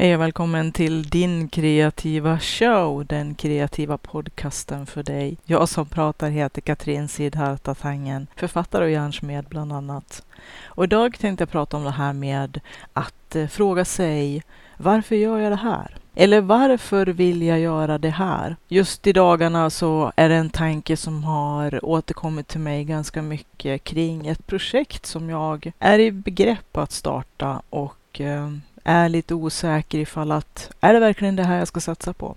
Hej 0.00 0.14
och 0.14 0.20
välkommen 0.20 0.72
till 0.72 1.02
din 1.02 1.48
kreativa 1.48 2.38
show, 2.38 3.06
den 3.06 3.34
kreativa 3.34 3.98
podcasten 3.98 4.86
för 4.86 5.02
dig. 5.02 5.36
Jag 5.44 5.68
som 5.68 5.86
pratar 5.86 6.30
heter 6.30 6.60
Katrin 6.60 7.08
Sidharta 7.08 7.74
Tangen, 7.74 8.26
författare 8.36 8.84
och 8.84 8.90
hjärnsmed 8.90 9.44
bland 9.48 9.72
annat. 9.72 10.24
Och 10.64 10.84
idag 10.84 11.18
tänkte 11.18 11.42
jag 11.42 11.50
prata 11.50 11.76
om 11.76 11.84
det 11.84 11.90
här 11.90 12.12
med 12.12 12.60
att 12.92 13.36
eh, 13.36 13.46
fråga 13.46 13.84
sig 13.84 14.42
varför 14.76 15.16
gör 15.16 15.38
jag 15.38 15.52
det 15.52 15.56
här? 15.56 15.96
Eller 16.14 16.40
varför 16.40 17.06
vill 17.06 17.42
jag 17.42 17.60
göra 17.60 17.98
det 17.98 18.10
här? 18.10 18.56
Just 18.68 19.06
i 19.06 19.12
dagarna 19.12 19.70
så 19.70 20.12
är 20.16 20.28
det 20.28 20.34
en 20.34 20.50
tanke 20.50 20.96
som 20.96 21.24
har 21.24 21.84
återkommit 21.84 22.48
till 22.48 22.60
mig 22.60 22.84
ganska 22.84 23.22
mycket 23.22 23.84
kring 23.84 24.26
ett 24.26 24.46
projekt 24.46 25.06
som 25.06 25.30
jag 25.30 25.72
är 25.78 25.98
i 25.98 26.12
begrepp 26.12 26.76
att 26.76 26.92
starta 26.92 27.62
och 27.70 28.20
eh, 28.20 28.50
är 28.84 29.08
lite 29.08 29.34
osäker 29.34 29.98
ifall 29.98 30.32
att 30.32 30.70
är 30.80 30.94
det 30.94 31.00
verkligen 31.00 31.36
det 31.36 31.44
här 31.44 31.58
jag 31.58 31.68
ska 31.68 31.80
satsa 31.80 32.12
på? 32.12 32.36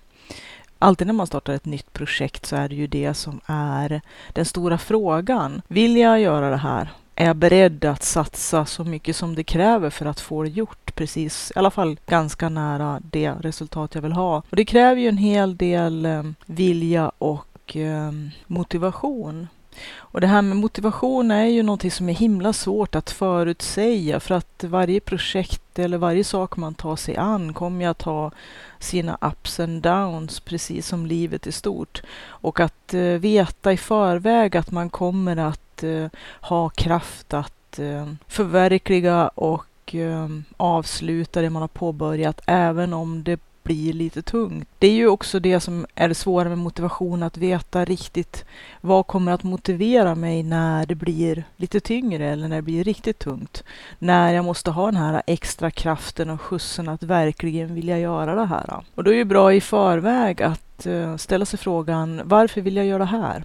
Alltid 0.79 1.07
när 1.07 1.13
man 1.13 1.27
startar 1.27 1.53
ett 1.53 1.65
nytt 1.65 1.93
projekt 1.93 2.45
så 2.45 2.55
är 2.55 2.70
det 2.70 2.75
ju 2.75 2.88
det 2.88 3.13
som 3.13 3.41
är 3.45 4.01
den 4.34 4.45
stora 4.45 4.77
frågan. 4.77 5.61
Vill 5.67 5.98
jag 5.98 6.20
göra 6.20 6.49
det 6.49 6.57
här? 6.57 6.89
Är 7.15 7.25
jag 7.25 7.35
beredd 7.35 7.85
att 7.85 8.03
satsa 8.03 8.65
så 8.65 8.84
mycket 8.84 9.15
som 9.15 9.35
det 9.35 9.43
kräver 9.43 9.89
för 9.89 10.05
att 10.05 10.20
få 10.20 10.43
det 10.43 10.49
gjort? 10.49 10.95
Precis, 10.95 11.51
i 11.55 11.59
alla 11.59 11.71
fall 11.71 11.98
ganska 12.05 12.49
nära 12.49 13.01
det 13.03 13.31
resultat 13.31 13.95
jag 13.95 14.01
vill 14.01 14.12
ha. 14.12 14.43
Och 14.49 14.55
det 14.55 14.65
kräver 14.65 15.01
ju 15.01 15.07
en 15.07 15.17
hel 15.17 15.57
del 15.57 16.05
eh, 16.05 16.23
vilja 16.45 17.12
och 17.17 17.75
eh, 17.75 18.12
motivation. 18.48 19.48
Och 19.95 20.22
det 20.22 20.27
här 20.27 20.41
med 20.41 20.58
motivation 20.58 21.32
är 21.32 21.45
ju 21.45 21.63
någonting 21.63 21.91
som 21.91 22.09
är 22.09 22.13
himla 22.13 22.54
svårt 22.54 22.95
att 22.95 23.09
förutsäga 23.09 24.20
för 24.20 24.36
att 24.36 24.63
varje 24.63 24.99
projekt 24.99 25.80
eller 25.80 25.98
varje 25.98 26.23
sak 26.23 26.58
man 26.58 26.73
tar 26.73 26.96
sig 26.96 27.18
an 27.18 27.54
kommer 27.54 27.82
ju 27.82 27.91
att 27.91 28.02
ha 28.02 28.32
sina 28.80 29.18
ups 29.22 29.59
and 29.59 29.82
downs 29.82 30.40
precis 30.40 30.88
som 30.88 31.05
livet 31.05 31.48
i 31.48 31.52
stort. 31.52 32.02
Och 32.26 32.60
att 32.60 32.93
eh, 32.93 33.02
veta 33.02 33.74
i 33.74 33.77
förväg 33.77 34.57
att 34.57 34.71
man 34.71 34.90
kommer 34.90 35.38
att 35.38 35.84
eh, 35.84 36.08
ha 36.41 36.70
kraft 36.70 37.34
att 37.34 37.80
eh, 37.80 38.13
förverkliga 38.27 39.27
och 39.27 39.96
eh, 39.96 40.27
avsluta 40.58 41.41
det 41.41 41.49
man 41.49 41.62
har 41.62 41.68
påbörjat 41.68 42.41
även 42.46 42.93
om 42.93 43.24
det 43.24 43.40
blir 43.63 43.93
lite 43.93 44.21
tungt. 44.21 44.69
Det 44.79 44.87
är 44.87 44.91
ju 44.91 45.07
också 45.07 45.39
det 45.39 45.59
som 45.59 45.85
är 45.95 46.07
det 46.07 46.15
svåra 46.15 46.49
med 46.49 46.57
motivation, 46.57 47.23
att 47.23 47.37
veta 47.37 47.85
riktigt 47.85 48.45
vad 48.81 49.07
kommer 49.07 49.31
att 49.31 49.43
motivera 49.43 50.15
mig 50.15 50.43
när 50.43 50.85
det 50.85 50.95
blir 50.95 51.43
lite 51.57 51.79
tyngre 51.79 52.29
eller 52.29 52.47
när 52.47 52.55
det 52.55 52.61
blir 52.61 52.84
riktigt 52.84 53.19
tungt. 53.19 53.63
När 53.99 54.34
jag 54.34 54.45
måste 54.45 54.71
ha 54.71 54.85
den 54.85 54.95
här 54.95 55.23
extra 55.27 55.71
kraften 55.71 56.29
och 56.29 56.41
skjutsen 56.41 56.89
att 56.89 57.03
verkligen 57.03 57.75
vilja 57.75 57.99
göra 57.99 58.35
det 58.35 58.45
här. 58.45 58.84
Och 58.95 59.03
då 59.03 59.13
är 59.13 59.17
det 59.17 59.25
bra 59.25 59.53
i 59.53 59.61
förväg 59.61 60.41
att 60.41 60.85
eh, 60.85 61.17
ställa 61.17 61.45
sig 61.45 61.59
frågan, 61.59 62.21
varför 62.25 62.61
vill 62.61 62.75
jag 62.75 62.85
göra 62.85 62.99
det 62.99 63.05
här? 63.05 63.43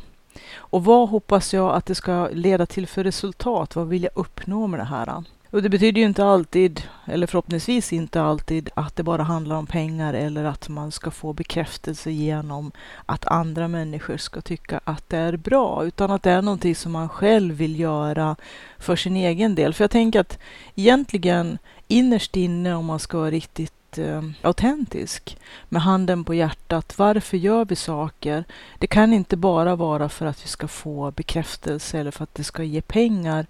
Och 0.57 0.85
vad 0.85 1.09
hoppas 1.09 1.55
jag 1.55 1.75
att 1.75 1.87
det 1.87 1.95
ska 1.95 2.29
leda 2.33 2.67
till 2.67 2.87
för 2.87 3.05
resultat? 3.05 3.77
Vad 3.77 3.89
vill 3.89 4.03
jag 4.03 4.13
uppnå 4.15 4.67
med 4.67 4.81
det 4.81 4.85
här? 4.85 5.25
Och 5.51 5.63
det 5.63 5.69
betyder 5.69 6.01
ju 6.01 6.07
inte 6.07 6.25
alltid, 6.25 6.83
eller 7.07 7.27
förhoppningsvis 7.27 7.93
inte 7.93 8.23
alltid, 8.23 8.71
att 8.75 8.97
det 8.97 9.03
bara 9.03 9.23
handlar 9.23 9.57
om 9.57 9.67
pengar 9.67 10.15
eller 10.15 10.45
att 10.45 10.69
man 10.69 10.93
ska 10.93 11.11
få 11.11 11.33
bekräftelse 11.33 12.11
genom 12.11 12.73
att 13.07 13.27
andra 13.27 13.69
människor 13.69 14.17
ska 14.17 14.41
tycka 14.41 14.81
att 14.85 15.09
det 15.09 15.17
är 15.17 15.37
bra, 15.37 15.85
utan 15.85 16.11
att 16.11 16.23
det 16.23 16.31
är 16.31 16.43
någonting 16.43 16.75
som 16.75 16.93
man 16.93 17.09
själv 17.09 17.55
vill 17.55 17.81
göra 17.81 18.37
för 18.79 18.97
sin 18.97 19.17
egen 19.17 19.55
del. 19.55 19.75
För 19.75 19.85
jag 19.85 19.91
tänker 19.91 20.21
att 20.21 20.39
egentligen 20.75 21.59
innerst 21.89 22.37
inne, 22.37 22.75
om 22.75 22.85
man 22.85 22.99
ska 22.99 23.19
vara 23.19 23.31
riktigt 23.31 23.99
eh, 23.99 24.23
autentisk, 24.43 25.39
med 25.69 25.83
handen 25.83 26.25
på 26.25 26.35
hjärtat, 26.35 26.99
varför 26.99 27.37
gör 27.37 27.65
vi 27.65 27.77
saker? 27.77 28.45
Det 28.79 28.87
kan 28.87 29.13
inte 29.13 29.37
bara 29.37 29.77
vara 29.77 30.09
för 30.09 30.27
att 30.27 30.45
vi 30.45 30.49
ska 30.49 30.69
få 30.69 31.11
bekräftelse 31.11 31.99
eller 31.99 32.11
för 32.11 32.23
att 32.23 32.35
det 32.35 32.45
ska 32.45 32.63
ge 32.63 32.81
pengar, 32.81 33.47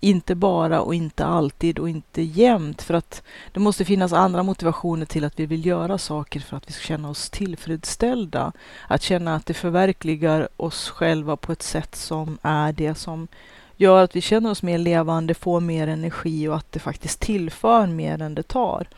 inte 0.00 0.34
bara 0.34 0.80
och 0.80 0.94
inte 0.94 1.26
alltid 1.26 1.78
och 1.78 1.88
inte 1.88 2.22
jämt. 2.22 2.82
För 2.82 2.94
att 2.94 3.22
det 3.52 3.60
måste 3.60 3.84
finnas 3.84 4.12
andra 4.12 4.42
motivationer 4.42 5.06
till 5.06 5.24
att 5.24 5.40
vi 5.40 5.46
vill 5.46 5.66
göra 5.66 5.98
saker 5.98 6.40
för 6.40 6.56
att 6.56 6.68
vi 6.68 6.72
ska 6.72 6.82
känna 6.82 7.10
oss 7.10 7.30
tillfredsställda. 7.30 8.52
Att 8.86 9.02
känna 9.02 9.34
att 9.34 9.46
det 9.46 9.54
förverkligar 9.54 10.48
oss 10.56 10.88
själva 10.88 11.36
på 11.36 11.52
ett 11.52 11.62
sätt 11.62 11.94
som 11.94 12.38
är 12.42 12.72
det 12.72 12.94
som 12.94 13.28
gör 13.76 14.04
att 14.04 14.16
vi 14.16 14.20
känner 14.20 14.50
oss 14.50 14.62
mer 14.62 14.78
levande, 14.78 15.34
får 15.34 15.60
mer 15.60 15.88
energi 15.88 16.48
och 16.48 16.56
att 16.56 16.72
det 16.72 16.78
faktiskt 16.78 17.20
tillför 17.20 17.86
mer 17.86 18.22
än 18.22 18.34
det 18.34 18.42
tar. 18.42 18.88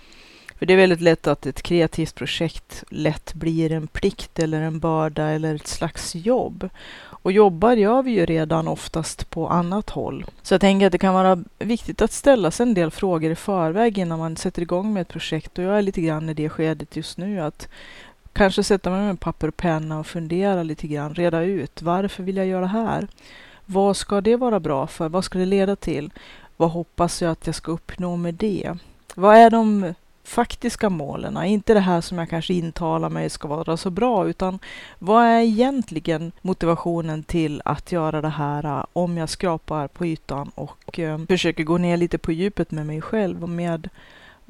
För 0.61 0.67
det 0.67 0.73
är 0.73 0.77
väldigt 0.77 1.01
lätt 1.01 1.27
att 1.27 1.47
ett 1.47 1.63
kreativt 1.63 2.15
projekt 2.15 2.85
lätt 2.89 3.35
blir 3.35 3.73
en 3.73 3.87
plikt 3.87 4.39
eller 4.39 4.61
en 4.61 4.81
börda 4.81 5.25
eller 5.25 5.55
ett 5.55 5.67
slags 5.67 6.15
jobb. 6.15 6.69
Och 7.23 7.33
jobbar 7.33 7.73
gör 7.73 8.03
vi 8.03 8.11
ju 8.11 8.27
redan 8.27 8.69
oftast 8.69 9.31
på 9.31 9.49
annat 9.49 9.91
håll. 9.91 10.25
Så 10.43 10.55
jag 10.55 10.61
tänker 10.61 10.87
att 10.87 10.93
det 10.93 10.99
kan 10.99 11.15
vara 11.15 11.45
viktigt 11.59 12.03
att 12.03 12.13
ställa 12.13 12.51
sig 12.51 12.67
en 12.67 12.75
del 12.75 12.91
frågor 12.91 13.31
i 13.31 13.35
förväg 13.35 13.99
innan 13.99 14.19
man 14.19 14.37
sätter 14.37 14.63
igång 14.63 14.93
med 14.93 15.01
ett 15.01 15.09
projekt. 15.09 15.59
Och 15.59 15.65
jag 15.65 15.79
är 15.79 15.83
lite 15.83 16.01
grann 16.01 16.29
i 16.29 16.35
det 16.35 16.49
skedet 16.49 16.97
just 16.97 17.19
nu 17.19 17.41
att 17.41 17.69
kanske 18.33 18.63
sätta 18.63 18.91
mig 18.91 19.01
med 19.01 19.21
papper 19.21 19.49
och 19.49 19.57
penna 19.57 19.99
och 19.99 20.07
fundera 20.07 20.63
lite 20.63 20.87
grann, 20.87 21.15
reda 21.15 21.43
ut 21.43 21.83
varför 21.83 22.23
vill 22.23 22.37
jag 22.37 22.47
göra 22.47 22.61
det 22.61 22.67
här? 22.67 23.09
Vad 23.67 23.97
ska 23.97 24.21
det 24.21 24.37
vara 24.37 24.61
bra 24.61 24.87
för? 24.87 25.09
Vad 25.09 25.25
ska 25.25 25.39
det 25.39 25.47
leda 25.47 25.77
till? 25.77 26.11
Vad 26.57 26.71
hoppas 26.71 27.23
jag 27.23 27.31
att 27.31 27.47
jag 27.47 27.55
ska 27.55 27.73
uppnå 27.73 28.17
med 28.17 28.35
det? 28.35 28.73
Vad 29.15 29.37
är 29.37 29.51
de 29.51 29.95
faktiska 30.25 30.91
målen, 30.91 31.45
inte 31.45 31.75
det 31.75 31.81
här 31.81 32.01
som 32.01 32.19
jag 32.19 32.31
kanske 32.31 32.55
intalar 32.55 33.11
mig 33.11 33.31
ska 33.31 33.49
vara 33.49 33.77
så 33.77 33.91
bra, 33.91 34.29
utan 34.29 34.59
vad 34.99 35.25
är 35.25 35.41
egentligen 35.41 36.33
motivationen 36.43 37.23
till 37.23 37.63
att 37.65 37.93
göra 37.93 38.21
det 38.21 38.29
här 38.29 38.65
äh, 38.65 38.85
om 38.93 39.17
jag 39.17 39.29
skrapar 39.29 39.89
på 39.89 40.07
ytan 40.07 40.51
och 40.55 40.99
eh, 40.99 41.19
försöker 41.29 41.65
gå 41.65 41.79
ner 41.79 41.97
lite 41.97 42.19
på 42.19 42.33
djupet 42.33 42.71
med 42.71 42.87
mig 42.87 43.01
själv 43.01 43.43
och 43.43 43.49
med 43.49 43.89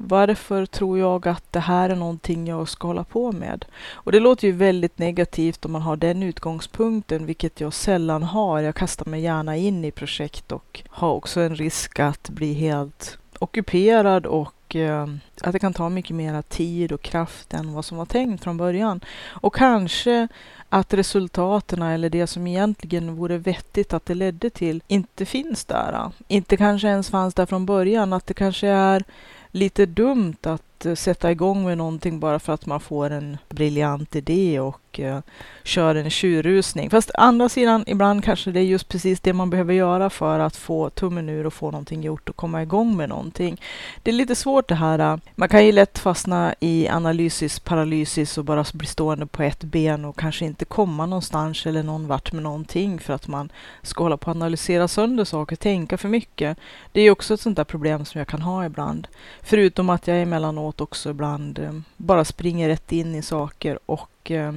varför 0.07 0.65
tror 0.65 0.99
jag 0.99 1.27
att 1.27 1.53
det 1.53 1.59
här 1.59 1.89
är 1.89 1.95
någonting 1.95 2.47
jag 2.47 2.69
ska 2.69 2.87
hålla 2.87 3.03
på 3.03 3.31
med? 3.31 3.65
Och 3.91 4.11
det 4.11 4.19
låter 4.19 4.47
ju 4.47 4.53
väldigt 4.53 4.99
negativt 4.99 5.65
om 5.65 5.71
man 5.71 5.81
har 5.81 5.95
den 5.95 6.23
utgångspunkten, 6.23 7.25
vilket 7.25 7.61
jag 7.61 7.73
sällan 7.73 8.23
har. 8.23 8.59
Jag 8.59 8.75
kastar 8.75 9.05
mig 9.05 9.21
gärna 9.21 9.57
in 9.57 9.85
i 9.85 9.91
projekt 9.91 10.51
och 10.51 10.81
har 10.89 11.11
också 11.11 11.41
en 11.41 11.55
risk 11.55 11.99
att 11.99 12.29
bli 12.29 12.53
helt 12.53 13.17
ockuperad 13.39 14.25
och 14.25 14.53
Eh, 14.75 15.07
att 15.41 15.53
det 15.53 15.59
kan 15.59 15.73
ta 15.73 15.89
mycket 15.89 16.15
mer 16.15 16.41
tid 16.41 16.91
och 16.91 17.01
kraft 17.01 17.53
än 17.53 17.73
vad 17.73 17.85
som 17.85 17.97
var 17.97 18.05
tänkt 18.05 18.43
från 18.43 18.57
början. 18.57 19.01
Och 19.27 19.55
kanske 19.55 20.27
att 20.69 20.93
resultaten 20.93 21.81
eller 21.81 22.09
det 22.09 22.27
som 22.27 22.47
egentligen 22.47 23.15
vore 23.15 23.37
vettigt 23.37 23.93
att 23.93 24.05
det 24.05 24.13
ledde 24.13 24.49
till 24.49 24.83
inte 24.87 25.25
finns 25.25 25.65
där. 25.65 26.11
Inte 26.27 26.57
kanske 26.57 26.87
ens 26.87 27.09
fanns 27.09 27.33
där 27.33 27.45
från 27.45 27.65
början. 27.65 28.13
Att 28.13 28.27
det 28.27 28.33
kanske 28.33 28.67
är 28.67 29.03
lite 29.51 29.85
dumt 29.85 30.37
att 30.41 30.85
eh, 30.85 30.95
sätta 30.95 31.31
igång 31.31 31.63
med 31.63 31.77
någonting 31.77 32.19
bara 32.19 32.39
för 32.39 32.53
att 32.53 32.65
man 32.65 32.79
får 32.79 33.09
en 33.09 33.37
briljant 33.49 34.15
idé 34.15 34.59
och 34.59 34.90
uh, 34.99 35.19
kör 35.63 35.95
en 35.95 36.09
tjurrusning. 36.09 36.89
Fast 36.89 37.11
andra 37.13 37.49
sidan, 37.49 37.83
ibland 37.87 38.23
kanske 38.23 38.51
det 38.51 38.59
är 38.59 38.63
just 38.63 38.87
precis 38.87 39.19
det 39.19 39.33
man 39.33 39.49
behöver 39.49 39.73
göra 39.73 40.09
för 40.09 40.39
att 40.39 40.55
få 40.55 40.89
tummen 40.89 41.29
ur 41.29 41.45
och 41.45 41.53
få 41.53 41.71
någonting 41.71 42.03
gjort 42.03 42.29
och 42.29 42.35
komma 42.35 42.61
igång 42.61 42.97
med 42.97 43.09
någonting. 43.09 43.61
Det 44.03 44.11
är 44.11 44.15
lite 44.15 44.35
svårt 44.35 44.69
det 44.69 44.75
här. 44.75 44.99
Eh, 44.99 45.17
man 45.35 45.49
kan 45.49 45.65
ju 45.65 45.71
lätt 45.71 45.99
fastna 45.99 46.55
i 46.59 46.87
analysis, 46.87 47.59
paralysis 47.59 48.37
och 48.37 48.45
bara 48.45 48.65
bli 48.73 48.87
stående 48.87 49.25
på 49.25 49.43
ett 49.43 49.63
ben 49.63 50.05
och 50.05 50.19
kanske 50.19 50.45
inte 50.45 50.65
komma 50.65 51.05
någonstans 51.05 51.65
eller 51.65 51.83
någon 51.83 52.07
vart 52.07 52.31
med 52.31 52.43
någonting 52.43 52.99
för 52.99 53.13
att 53.13 53.27
man 53.27 53.51
ska 53.81 54.03
hålla 54.03 54.17
på 54.17 54.31
att 54.31 54.37
analysera 54.37 54.87
sönder 54.87 55.23
saker, 55.23 55.55
tänka 55.55 55.97
för 55.97 56.09
mycket. 56.09 56.57
Det 56.91 57.01
är 57.01 57.11
också 57.11 57.33
ett 57.33 57.41
sånt 57.41 57.57
där 57.57 57.63
problem 57.63 58.05
som 58.05 58.19
jag 58.19 58.27
kan 58.27 58.41
ha 58.41 58.65
ibland. 58.65 59.07
Förutom 59.41 59.89
att 59.89 60.07
jag 60.07 60.21
emellanåt 60.21 60.81
också 60.81 61.09
ibland 61.09 61.59
eh, 61.59 61.71
bara 61.97 62.25
springer 62.25 62.69
rätt 62.69 62.91
in 62.91 63.15
i 63.15 63.21
saker 63.21 63.79
och 63.85 64.09
och 64.21 64.31
eh, 64.31 64.53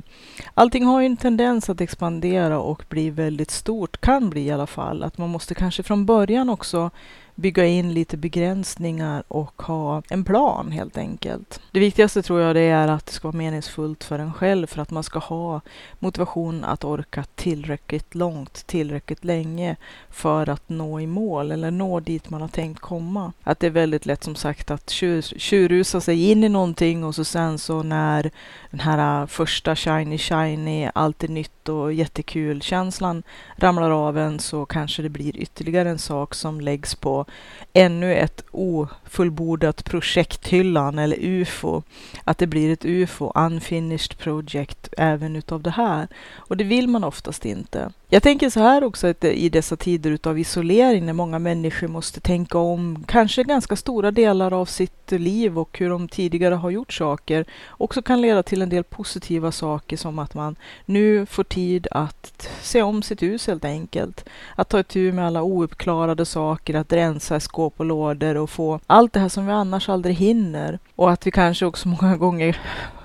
allting 0.55 0.85
har 0.85 1.01
ju 1.01 1.07
en 1.07 1.17
tendens 1.17 1.71
att 1.71 1.81
expandera 1.81 2.59
och 2.59 2.85
bli 2.89 3.11
väldigt 3.11 3.51
stort, 3.51 4.01
kan 4.01 4.31
bli 4.31 4.47
i 4.47 4.51
alla 4.51 4.67
fall. 4.67 5.03
Att 5.03 5.19
man 5.19 5.31
måste 5.31 5.55
kanske 5.55 5.83
från 5.83 6.07
början 6.07 6.51
också 6.51 6.91
bygga 7.35 7.67
in 7.67 7.95
lite 7.95 8.17
begränsningar 8.17 9.25
och 9.29 9.63
ha 9.63 10.03
en 10.09 10.25
plan 10.25 10.73
helt 10.73 10.99
enkelt. 10.99 11.61
Det 11.73 11.81
viktigaste 11.81 12.23
tror 12.23 12.41
jag 12.41 12.57
det 12.57 12.61
är 12.61 12.89
att 12.89 13.07
det 13.07 13.13
ska 13.13 13.29
vara 13.29 13.37
meningsfullt 13.37 14.05
för 14.05 14.19
en 14.19 14.33
själv 14.33 14.67
för 14.67 14.83
att 14.83 14.91
man 14.91 15.03
ska 15.03 15.19
ha 15.19 15.61
motivation 15.99 16.65
att 16.65 16.85
orka 16.85 17.25
tillräckligt 17.35 18.15
långt, 18.15 18.67
tillräckligt 18.67 19.25
länge 19.25 19.77
för 20.11 20.49
att 20.49 20.69
nå 20.69 21.01
i 21.01 21.07
mål 21.07 21.53
eller 21.53 21.71
nå 21.71 22.01
dit 22.01 22.31
man 22.31 22.41
har 22.41 22.49
tänkt 22.49 22.81
komma. 22.81 23.33
Att 23.43 23.61
det 23.61 23.67
är 23.67 23.71
väldigt 23.71 24.07
lätt 24.07 24.25
som 24.25 24.35
sagt 24.35 24.71
att 24.71 24.91
tjur, 24.91 25.23
tjurrusa 25.23 26.01
sig 26.01 26.31
in 26.31 26.45
i 26.45 26.49
någonting 26.49 27.05
och 27.05 27.15
så 27.15 27.25
sen 27.25 27.59
så 27.59 27.83
när 27.83 28.31
den 28.71 28.81
här 28.81 29.23
äh, 29.23 29.27
första 29.27 29.77
shiny 29.77 30.19
shiny, 30.19 30.91
allt 30.95 31.25
är 31.25 31.29
nytt 31.29 31.69
och 31.69 31.93
jättekul 31.93 32.63
känslan 32.63 33.23
ramlar 33.57 33.91
av 33.91 34.19
en 34.19 34.39
så 34.39 34.67
kanske 34.67 35.03
det 35.03 35.09
blir 35.09 35.37
ytterligare 35.37 35.91
en 35.91 35.99
sak 35.99 36.35
som 36.35 36.61
läggs 36.61 36.95
på 36.95 37.24
på 37.25 37.31
ännu 37.73 38.15
ett 38.15 38.45
ofullbordat 38.51 39.85
projekthyllan 39.85 40.99
eller 40.99 41.17
UFO. 41.21 41.83
Att 42.25 42.39
det 42.39 42.47
blir 42.47 42.73
ett 42.73 42.85
UFO, 42.85 43.33
unfinished 43.35 44.19
project, 44.19 44.89
även 44.99 45.37
utav 45.37 45.63
det 45.63 45.71
här. 45.71 46.09
Och 46.37 46.57
det 46.57 46.65
vill 46.65 46.89
man 46.89 47.05
oftast 47.05 47.45
inte. 47.45 47.93
Jag 48.09 48.23
tänker 48.23 48.51
så 48.51 48.61
här 48.61 48.85
också 48.85 49.07
att 49.07 49.25
i 49.25 49.49
dessa 49.49 49.77
tider 49.77 50.11
utav 50.11 50.39
isolering 50.39 51.07
när 51.07 51.13
många 51.13 51.39
människor 51.39 51.89
måste 51.89 52.21
tänka 52.21 52.59
om 52.59 53.05
kanske 53.07 53.45
ganska 53.45 53.77
stora 53.77 54.11
delar 54.11 54.53
av 54.53 54.67
sitt 54.67 55.11
liv 55.11 55.59
och 55.59 55.79
hur 55.79 55.91
de 55.91 56.09
tidigare 56.09 56.55
har 56.55 56.71
gjort 56.71 56.93
saker 56.93 57.45
också 57.71 58.03
kan 58.03 58.21
leda 58.21 58.43
till 58.43 58.63
en 58.63 58.69
del 58.69 58.85
positiva 58.85 59.53
saker 59.53 59.97
som 59.97 60.19
att 60.19 60.35
man 60.35 60.57
nu 60.85 61.27
får 61.27 61.45
tid 61.45 61.87
att 61.91 62.49
se 62.63 62.83
om 62.83 63.03
sitt 63.03 63.23
hus 63.23 63.47
helt 63.47 63.65
enkelt. 63.65 64.25
Att 64.57 64.69
ta 64.69 64.81
itu 64.81 65.13
med 65.13 65.27
alla 65.27 65.43
ouppklarade 65.43 66.25
saker, 66.25 66.75
att 66.75 66.93
rensa 66.93 67.14
skåp 67.21 67.75
och 67.77 67.85
lådor 67.85 68.37
och 68.37 68.51
få 68.51 68.81
allt 68.87 69.13
det 69.13 69.21
här 69.21 69.29
som 69.29 69.47
vi 69.47 69.53
annars 69.53 69.89
aldrig 69.89 70.17
hinner. 70.17 70.79
Och 70.95 71.11
att 71.11 71.27
vi 71.27 71.31
kanske 71.31 71.67
också 71.67 71.89
många 72.01 72.17
gånger 72.17 72.59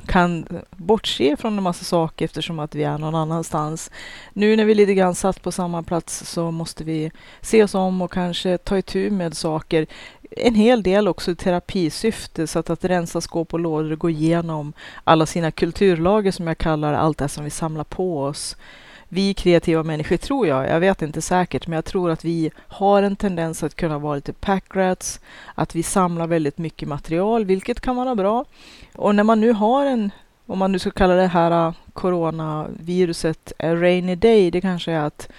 kan 0.09 0.45
bortse 0.71 1.37
från 1.37 1.57
en 1.57 1.63
massa 1.63 1.85
saker 1.85 2.25
eftersom 2.25 2.59
att 2.59 2.75
vi 2.75 2.83
är 2.83 2.97
någon 2.97 3.15
annanstans. 3.15 3.91
Nu 4.33 4.55
när 4.55 4.65
vi 4.65 4.75
lite 4.75 4.93
grann 4.93 5.15
satt 5.15 5.41
på 5.41 5.51
samma 5.51 5.83
plats 5.83 6.31
så 6.31 6.51
måste 6.51 6.83
vi 6.83 7.11
se 7.41 7.63
oss 7.63 7.75
om 7.75 8.01
och 8.01 8.11
kanske 8.11 8.57
ta 8.57 8.77
itu 8.77 9.09
med 9.09 9.37
saker. 9.37 9.87
En 10.31 10.55
hel 10.55 10.83
del 10.83 11.07
också 11.07 11.31
i 11.31 11.35
terapisyfte, 11.35 12.47
så 12.47 12.59
att, 12.59 12.69
att 12.69 12.85
rensa 12.85 13.21
skåp 13.21 13.53
och 13.53 13.59
lådor 13.59 13.91
och 13.91 13.99
gå 13.99 14.09
igenom 14.09 14.73
alla 15.03 15.25
sina 15.25 15.51
kulturlager 15.51 16.31
som 16.31 16.47
jag 16.47 16.57
kallar 16.57 16.93
allt 16.93 17.17
det 17.17 17.27
som 17.27 17.43
vi 17.43 17.49
samlar 17.49 17.83
på 17.83 18.23
oss 18.23 18.55
vi 19.11 19.33
kreativa 19.33 19.83
människor, 19.83 20.17
tror 20.17 20.47
jag, 20.47 20.69
jag 20.69 20.79
vet 20.79 21.01
inte 21.01 21.21
säkert, 21.21 21.67
men 21.67 21.75
jag 21.75 21.85
tror 21.85 22.11
att 22.11 22.25
vi 22.25 22.51
har 22.57 23.03
en 23.03 23.15
tendens 23.15 23.63
att 23.63 23.75
kunna 23.75 23.99
vara 23.99 24.15
lite 24.15 24.33
packrats, 24.33 25.19
att 25.55 25.75
vi 25.75 25.83
samlar 25.83 26.27
väldigt 26.27 26.57
mycket 26.57 26.87
material, 26.87 27.45
vilket 27.45 27.81
kan 27.81 27.95
vara 27.95 28.15
bra. 28.15 28.45
Och 28.95 29.15
när 29.15 29.23
man 29.23 29.41
nu 29.41 29.53
har 29.53 29.85
en, 29.85 30.11
om 30.45 30.59
man 30.59 30.71
nu 30.71 30.79
ska 30.79 30.91
kalla 30.91 31.13
det 31.13 31.27
här 31.27 31.67
äh, 31.67 31.73
coronaviruset 31.93 33.53
a 33.59 33.75
rainy 33.75 34.15
day, 34.15 34.51
det 34.51 34.61
kanske 34.61 34.91
är 34.91 34.99
att 35.01 35.29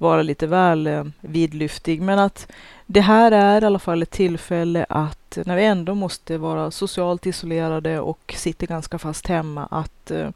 vara 0.00 0.22
lite 0.22 0.46
väl 0.46 0.86
eh, 0.86 1.04
vidlyftig, 1.20 2.02
men 2.02 2.18
att 2.18 2.52
det 2.86 3.00
här 3.00 3.32
är 3.32 3.62
i 3.62 3.66
alla 3.66 3.78
fall 3.78 4.02
ett 4.02 4.10
tillfälle 4.10 4.86
att 4.88 5.38
när 5.44 5.56
vi 5.56 5.64
ändå 5.64 5.94
måste 5.94 6.38
vara 6.38 6.70
socialt 6.70 7.26
isolerade 7.26 8.00
och 8.00 8.34
sitter 8.36 8.66
ganska 8.66 8.98
fast 8.98 9.26
hemma, 9.26 9.68
att 9.70 10.10
eh, 10.10 10.28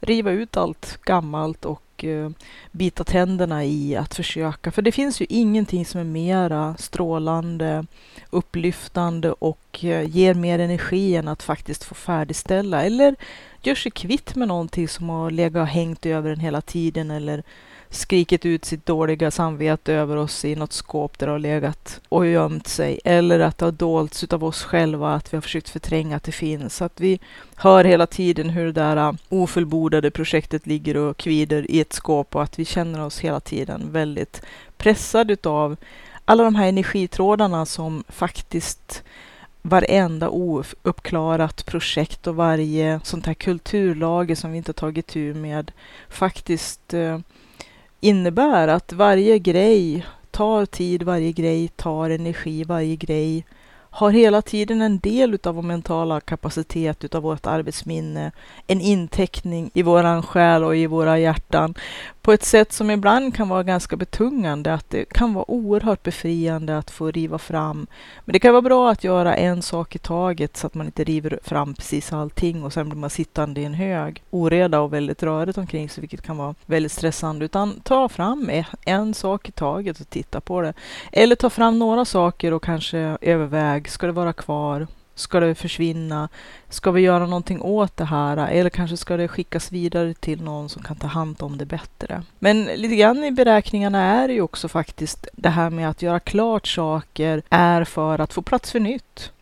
riva 0.00 0.30
ut 0.30 0.56
allt 0.56 0.98
gammalt 1.04 1.64
och 1.64 2.04
eh, 2.04 2.30
bita 2.72 3.04
tänderna 3.04 3.64
i 3.64 3.96
att 3.96 4.14
försöka. 4.14 4.70
För 4.70 4.82
det 4.82 4.92
finns 4.92 5.20
ju 5.20 5.26
ingenting 5.28 5.86
som 5.86 6.00
är 6.00 6.04
mera 6.04 6.76
strålande, 6.78 7.86
upplyftande 8.30 9.32
och 9.32 9.84
ger 10.06 10.34
mer 10.34 10.58
energi 10.58 11.16
än 11.16 11.28
att 11.28 11.42
faktiskt 11.42 11.84
få 11.84 11.94
färdigställa 11.94 12.84
eller 12.84 13.16
gör 13.62 13.74
sig 13.74 13.92
kvitt 13.92 14.34
med 14.34 14.48
någonting 14.48 14.88
som 14.88 15.08
har 15.08 15.30
legat 15.30 15.60
och 15.60 15.66
hängt 15.66 16.06
över 16.06 16.30
en 16.30 16.40
hela 16.40 16.60
tiden 16.60 17.10
eller 17.10 17.42
skrikit 17.90 18.46
ut 18.46 18.64
sitt 18.64 18.86
dåliga 18.86 19.30
samvete 19.30 19.92
över 19.92 20.16
oss 20.16 20.44
i 20.44 20.56
något 20.56 20.72
skåp 20.72 21.18
där 21.18 21.26
det 21.26 21.32
har 21.32 21.38
legat 21.38 22.00
och 22.08 22.26
gömt 22.26 22.66
sig. 22.66 23.00
Eller 23.04 23.40
att 23.40 23.58
det 23.58 23.64
har 23.64 23.72
dolts 23.72 24.24
av 24.24 24.44
oss 24.44 24.62
själva, 24.62 25.14
att 25.14 25.32
vi 25.32 25.36
har 25.36 25.42
försökt 25.42 25.68
förtränga 25.68 26.16
att 26.16 26.22
det 26.22 26.32
finns. 26.32 26.76
Så 26.76 26.84
att 26.84 27.00
vi 27.00 27.20
hör 27.56 27.84
hela 27.84 28.06
tiden 28.06 28.50
hur 28.50 28.66
det 28.66 28.72
där 28.72 28.96
äh, 28.96 29.12
ofullbordade 29.28 30.10
projektet 30.10 30.66
ligger 30.66 30.96
och 30.96 31.16
kvider 31.16 31.70
i 31.70 31.80
ett 31.80 31.92
skåp 31.92 32.36
och 32.36 32.42
att 32.42 32.58
vi 32.58 32.64
känner 32.64 33.04
oss 33.04 33.18
hela 33.18 33.40
tiden 33.40 33.92
väldigt 33.92 34.42
pressade 34.76 35.32
utav 35.32 35.76
alla 36.24 36.44
de 36.44 36.54
här 36.54 36.68
energitrådarna 36.68 37.66
som 37.66 38.04
faktiskt 38.08 39.02
varenda 39.62 40.28
ouppklarat 40.28 41.66
projekt 41.66 42.26
och 42.26 42.36
varje 42.36 43.00
sånt 43.04 43.26
här 43.26 43.34
kulturlager 43.34 44.34
som 44.34 44.50
vi 44.52 44.56
inte 44.56 44.72
tagit 44.72 45.06
tur 45.06 45.34
med 45.34 45.72
faktiskt 46.08 46.94
eh, 46.94 47.18
innebär 48.00 48.68
att 48.68 48.92
varje 48.92 49.38
grej 49.38 50.06
tar 50.30 50.66
tid, 50.66 51.02
varje 51.02 51.32
grej 51.32 51.68
tar 51.68 52.10
energi, 52.10 52.64
varje 52.64 52.96
grej 52.96 53.44
har 53.90 54.10
hela 54.10 54.42
tiden 54.42 54.82
en 54.82 54.98
del 54.98 55.38
av 55.44 55.54
vår 55.54 55.62
mentala 55.62 56.20
kapacitet, 56.20 57.04
utav 57.04 57.22
vårt 57.22 57.46
arbetsminne, 57.46 58.32
en 58.66 58.80
inteckning 58.80 59.70
i 59.74 59.82
våran 59.82 60.22
själ 60.22 60.64
och 60.64 60.76
i 60.76 60.86
våra 60.86 61.18
hjärtan 61.18 61.74
på 62.28 62.32
ett 62.32 62.44
sätt 62.44 62.72
som 62.72 62.90
ibland 62.90 63.34
kan 63.34 63.48
vara 63.48 63.62
ganska 63.62 63.96
betungande, 63.96 64.74
att 64.74 64.90
det 64.90 65.04
kan 65.04 65.34
vara 65.34 65.50
oerhört 65.50 66.02
befriande 66.02 66.78
att 66.78 66.90
få 66.90 67.10
riva 67.10 67.38
fram. 67.38 67.86
Men 68.24 68.32
det 68.32 68.38
kan 68.38 68.52
vara 68.52 68.62
bra 68.62 68.90
att 68.90 69.04
göra 69.04 69.36
en 69.36 69.62
sak 69.62 69.96
i 69.96 69.98
taget 69.98 70.56
så 70.56 70.66
att 70.66 70.74
man 70.74 70.86
inte 70.86 71.04
river 71.04 71.40
fram 71.42 71.74
precis 71.74 72.12
allting 72.12 72.64
och 72.64 72.72
sen 72.72 72.88
blir 72.88 72.98
man 72.98 73.10
sittande 73.10 73.60
i 73.60 73.64
en 73.64 73.74
hög 73.74 74.22
oreda 74.30 74.80
och 74.80 74.92
väldigt 74.92 75.22
rörigt 75.22 75.58
omkring 75.58 75.88
sig, 75.88 76.00
vilket 76.00 76.22
kan 76.22 76.36
vara 76.36 76.54
väldigt 76.66 76.92
stressande. 76.92 77.44
Utan 77.44 77.80
ta 77.80 78.08
fram 78.08 78.50
e-, 78.50 78.66
en 78.86 79.14
sak 79.14 79.48
i 79.48 79.52
taget 79.52 80.00
och 80.00 80.10
titta 80.10 80.40
på 80.40 80.60
det. 80.60 80.74
Eller 81.12 81.36
ta 81.36 81.50
fram 81.50 81.78
några 81.78 82.04
saker 82.04 82.52
och 82.52 82.62
kanske 82.62 83.18
överväg, 83.20 83.88
ska 83.88 84.06
det 84.06 84.12
vara 84.12 84.32
kvar? 84.32 84.86
Ska 85.18 85.40
det 85.40 85.54
försvinna? 85.54 86.28
Ska 86.68 86.90
vi 86.90 87.00
göra 87.00 87.26
någonting 87.26 87.62
åt 87.62 87.96
det 87.96 88.04
här? 88.04 88.36
Eller 88.36 88.70
kanske 88.70 88.96
ska 88.96 89.16
det 89.16 89.28
skickas 89.28 89.72
vidare 89.72 90.14
till 90.14 90.42
någon 90.42 90.68
som 90.68 90.82
kan 90.82 90.96
ta 90.96 91.06
hand 91.06 91.36
om 91.42 91.58
det 91.58 91.66
bättre? 91.66 92.22
Men 92.38 92.64
lite 92.64 92.96
grann 92.96 93.24
i 93.24 93.30
beräkningarna 93.30 94.02
är 94.02 94.28
det 94.28 94.34
ju 94.34 94.40
också 94.40 94.68
faktiskt 94.68 95.28
det 95.32 95.48
här 95.48 95.70
med 95.70 95.90
att 95.90 96.02
göra 96.02 96.20
klart 96.20 96.66
saker 96.66 97.42
är 97.50 97.84
för 97.84 98.18
att 98.18 98.32
få 98.32 98.42
plats 98.42 98.72
för 98.72 98.80
nytt. 98.80 99.32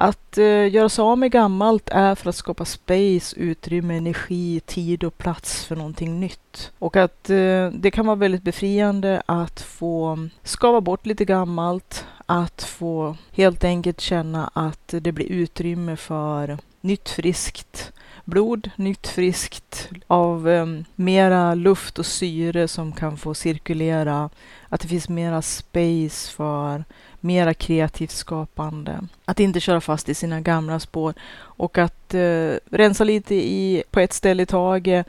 Att 0.00 0.38
eh, 0.38 0.68
göra 0.74 0.88
sig 0.88 1.02
av 1.02 1.18
med 1.18 1.32
gammalt 1.32 1.88
är 1.88 2.14
för 2.14 2.28
att 2.30 2.36
skapa 2.36 2.64
space, 2.64 3.36
utrymme, 3.36 3.96
energi, 3.96 4.60
tid 4.60 5.04
och 5.04 5.18
plats 5.18 5.64
för 5.64 5.76
någonting 5.76 6.20
nytt. 6.20 6.72
Och 6.78 6.96
att 6.96 7.30
eh, 7.30 7.68
det 7.72 7.90
kan 7.90 8.06
vara 8.06 8.16
väldigt 8.16 8.42
befriande 8.42 9.22
att 9.26 9.60
få 9.60 10.28
skava 10.42 10.80
bort 10.80 11.06
lite 11.06 11.24
gammalt, 11.24 12.06
att 12.26 12.62
få 12.62 13.16
helt 13.32 13.64
enkelt 13.64 14.00
känna 14.00 14.50
att 14.54 14.94
det 15.00 15.12
blir 15.12 15.26
utrymme 15.26 15.96
för 15.96 16.58
nytt 16.80 17.08
friskt 17.08 17.92
blod, 18.24 18.70
nytt 18.76 19.06
friskt 19.06 19.88
av 20.06 20.48
eh, 20.48 20.66
mera 20.94 21.54
luft 21.54 21.98
och 21.98 22.06
syre 22.06 22.68
som 22.68 22.92
kan 22.92 23.16
få 23.16 23.34
cirkulera. 23.34 24.30
Att 24.68 24.80
det 24.80 24.88
finns 24.88 25.08
mera 25.08 25.42
space 25.42 26.32
för 26.32 26.84
mera 27.20 27.54
kreativt 27.54 28.10
skapande. 28.10 29.00
Att 29.24 29.40
inte 29.40 29.60
köra 29.60 29.80
fast 29.80 30.08
i 30.08 30.14
sina 30.14 30.40
gamla 30.40 30.80
spår 30.80 31.14
och 31.38 31.78
att 31.78 32.14
eh, 32.14 32.52
rensa 32.70 33.04
lite 33.04 33.34
i, 33.34 33.82
på 33.90 34.00
ett 34.00 34.12
ställe 34.12 34.42
i 34.42 34.46
taget, 34.46 35.06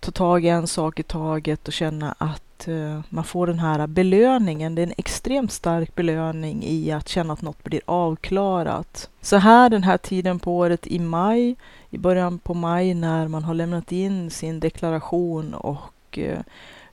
ta 0.00 0.10
tag 0.10 0.44
i 0.44 0.48
en 0.48 0.66
sak 0.66 1.00
i 1.00 1.02
taget 1.02 1.68
och 1.68 1.74
känna 1.74 2.14
att 2.18 2.68
eh, 2.68 3.00
man 3.08 3.24
får 3.24 3.46
den 3.46 3.58
här 3.58 3.86
belöningen. 3.86 4.74
Det 4.74 4.82
är 4.82 4.86
en 4.86 4.94
extremt 4.96 5.52
stark 5.52 5.94
belöning 5.94 6.62
i 6.64 6.92
att 6.92 7.08
känna 7.08 7.32
att 7.32 7.42
något 7.42 7.64
blir 7.64 7.80
avklarat. 7.84 9.10
Så 9.20 9.36
här 9.36 9.70
den 9.70 9.82
här 9.82 9.98
tiden 9.98 10.38
på 10.38 10.56
året 10.56 10.86
i 10.86 10.98
maj, 10.98 11.56
i 11.90 11.98
början 11.98 12.38
på 12.38 12.54
maj 12.54 12.94
när 12.94 13.28
man 13.28 13.44
har 13.44 13.54
lämnat 13.54 13.92
in 13.92 14.30
sin 14.30 14.60
deklaration 14.60 15.54
och 15.54 16.18
eh, 16.18 16.40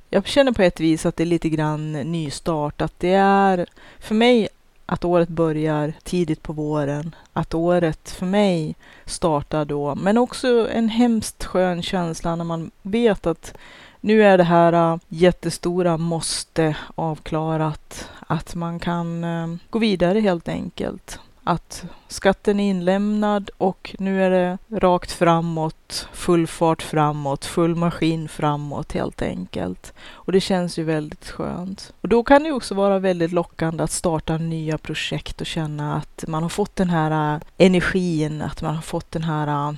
jag 0.09 0.27
känner 0.27 0.51
på 0.51 0.61
ett 0.61 0.79
vis 0.79 1.05
att 1.05 1.15
det 1.15 1.23
är 1.23 1.25
lite 1.25 1.49
grann 1.49 1.91
nystart. 1.91 2.81
Att 2.81 2.99
det 2.99 3.13
är, 3.13 3.65
för 3.99 4.15
mig 4.15 4.47
att 4.91 5.05
året 5.05 5.29
börjar 5.29 5.93
tidigt 6.03 6.43
på 6.43 6.53
våren, 6.53 7.15
att 7.33 7.53
året 7.53 8.09
för 8.09 8.25
mig 8.25 8.75
startar 9.05 9.65
då, 9.65 9.95
men 9.95 10.17
också 10.17 10.69
en 10.71 10.89
hemskt 10.89 11.43
skön 11.43 11.81
känsla 11.83 12.35
när 12.35 12.43
man 12.43 12.71
vet 12.81 13.27
att 13.27 13.57
nu 14.01 14.23
är 14.23 14.37
det 14.37 14.43
här 14.43 14.73
äh, 14.73 14.99
jättestora 15.07 15.97
måste 15.97 16.75
avklarat, 16.95 18.09
att 18.19 18.55
man 18.55 18.79
kan 18.79 19.23
äh, 19.23 19.47
gå 19.69 19.79
vidare 19.79 20.19
helt 20.19 20.47
enkelt 20.47 21.19
att 21.43 21.85
skatten 22.07 22.59
är 22.59 22.69
inlämnad 22.69 23.49
och 23.57 23.95
nu 23.99 24.23
är 24.23 24.29
det 24.29 24.57
rakt 24.69 25.11
framåt, 25.11 26.07
full 26.13 26.47
fart 26.47 26.81
framåt, 26.81 27.45
full 27.45 27.75
maskin 27.75 28.29
framåt 28.29 28.91
helt 28.91 29.21
enkelt. 29.21 29.93
Och 30.11 30.31
det 30.31 30.41
känns 30.41 30.79
ju 30.79 30.83
väldigt 30.83 31.29
skönt. 31.29 31.93
Och 32.01 32.09
då 32.09 32.23
kan 32.23 32.43
det 32.43 32.51
också 32.51 32.75
vara 32.75 32.99
väldigt 32.99 33.31
lockande 33.31 33.83
att 33.83 33.91
starta 33.91 34.37
nya 34.37 34.77
projekt 34.77 35.41
och 35.41 35.47
känna 35.47 35.95
att 35.95 36.23
man 36.27 36.43
har 36.43 36.49
fått 36.49 36.75
den 36.75 36.89
här 36.89 37.35
äh, 37.35 37.41
energin, 37.57 38.41
att 38.41 38.61
man 38.61 38.75
har 38.75 38.81
fått 38.81 39.11
den 39.11 39.23
här 39.23 39.69
äh, 39.69 39.75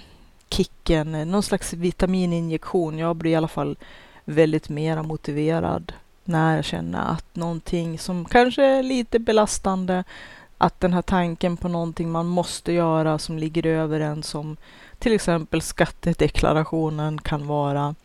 kicken, 0.50 1.12
någon 1.12 1.44
slags 1.44 1.74
vitamininjektion. 1.74 2.98
Jag 2.98 3.16
blir 3.16 3.32
i 3.32 3.36
alla 3.36 3.48
fall 3.48 3.78
väldigt 4.26 4.70
mera 4.70 5.04
motiverad 5.04 5.94
när 6.24 6.56
jag 6.56 6.66
känner 6.66 7.12
att 7.12 7.36
någonting 7.36 8.00
som 8.00 8.26
kanske 8.26 8.66
är 8.66 8.84
lite 8.84 9.20
belastande 9.20 10.04
att 10.62 10.80
den 10.80 10.94
här 10.94 11.02
tanken 11.02 11.58
på 11.58 11.68
någonting 11.68 12.12
man 12.12 12.28
måste 12.28 12.72
göra 12.72 13.18
som 13.18 13.38
ligger 13.38 13.66
över 13.66 14.00
en 14.00 14.24
som 14.24 14.58
till 15.00 15.14
exempel 15.14 15.62
skattedeklarationen 15.62 17.22
kan 17.22 17.48
vara 17.48 17.96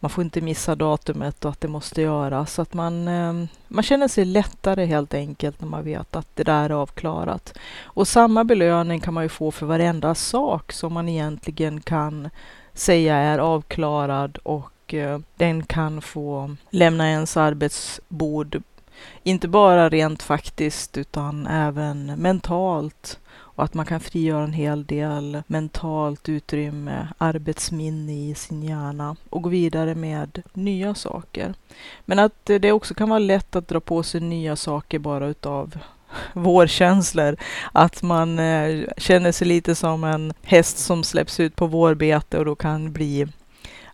man 0.00 0.10
får 0.10 0.24
inte 0.24 0.40
missa 0.40 0.74
datumet 0.74 1.44
och 1.44 1.50
att 1.50 1.60
det 1.60 1.68
måste 1.68 2.02
göras. 2.02 2.52
Så 2.52 2.62
att 2.62 2.74
man, 2.74 3.08
ehm, 3.08 3.48
man 3.68 3.82
känner 3.82 4.08
sig 4.08 4.24
lättare 4.24 4.86
helt 4.86 5.14
enkelt 5.14 5.60
när 5.60 5.68
man 5.68 5.84
vet 5.84 6.16
att 6.16 6.28
det 6.34 6.44
där 6.44 6.64
är 6.64 6.74
avklarat. 6.74 7.58
Och 7.82 8.08
samma 8.08 8.44
belöning 8.44 9.00
kan 9.00 9.14
man 9.14 9.22
ju 9.22 9.28
få 9.28 9.50
för 9.50 9.66
varenda 9.66 10.14
sak 10.14 10.72
som 10.72 10.92
man 10.92 11.08
egentligen 11.08 11.80
kan 11.80 12.30
säga 12.74 13.16
är 13.16 13.38
avklarad 13.38 14.38
och 14.42 14.94
eh, 14.94 15.18
den 15.36 15.62
kan 15.64 16.02
få 16.02 16.56
lämna 16.70 17.10
ens 17.10 17.36
arbetsbord 17.36 18.62
inte 19.22 19.48
bara 19.48 19.88
rent 19.88 20.22
faktiskt 20.22 20.96
utan 20.96 21.46
även 21.46 22.06
mentalt 22.06 23.18
och 23.56 23.64
att 23.64 23.74
man 23.74 23.86
kan 23.86 24.00
frigöra 24.00 24.44
en 24.44 24.52
hel 24.52 24.84
del 24.84 25.42
mentalt 25.46 26.28
utrymme, 26.28 27.08
arbetsminne 27.18 28.12
i 28.12 28.34
sin 28.34 28.62
hjärna 28.62 29.16
och 29.30 29.42
gå 29.42 29.48
vidare 29.48 29.94
med 29.94 30.42
nya 30.52 30.94
saker. 30.94 31.54
Men 32.04 32.18
att 32.18 32.44
det 32.44 32.72
också 32.72 32.94
kan 32.94 33.08
vara 33.08 33.18
lätt 33.18 33.56
att 33.56 33.68
dra 33.68 33.80
på 33.80 34.02
sig 34.02 34.20
nya 34.20 34.56
saker 34.56 34.98
bara 34.98 35.26
utav 35.26 35.78
vårkänslor. 36.32 37.36
Att 37.72 38.02
man 38.02 38.38
eh, 38.38 38.84
känner 38.96 39.32
sig 39.32 39.46
lite 39.46 39.74
som 39.74 40.04
en 40.04 40.32
häst 40.42 40.78
som 40.78 41.04
släpps 41.04 41.40
ut 41.40 41.56
på 41.56 41.66
vårbete 41.66 42.38
och 42.38 42.44
då 42.44 42.54
kan 42.54 42.92
bli 42.92 43.26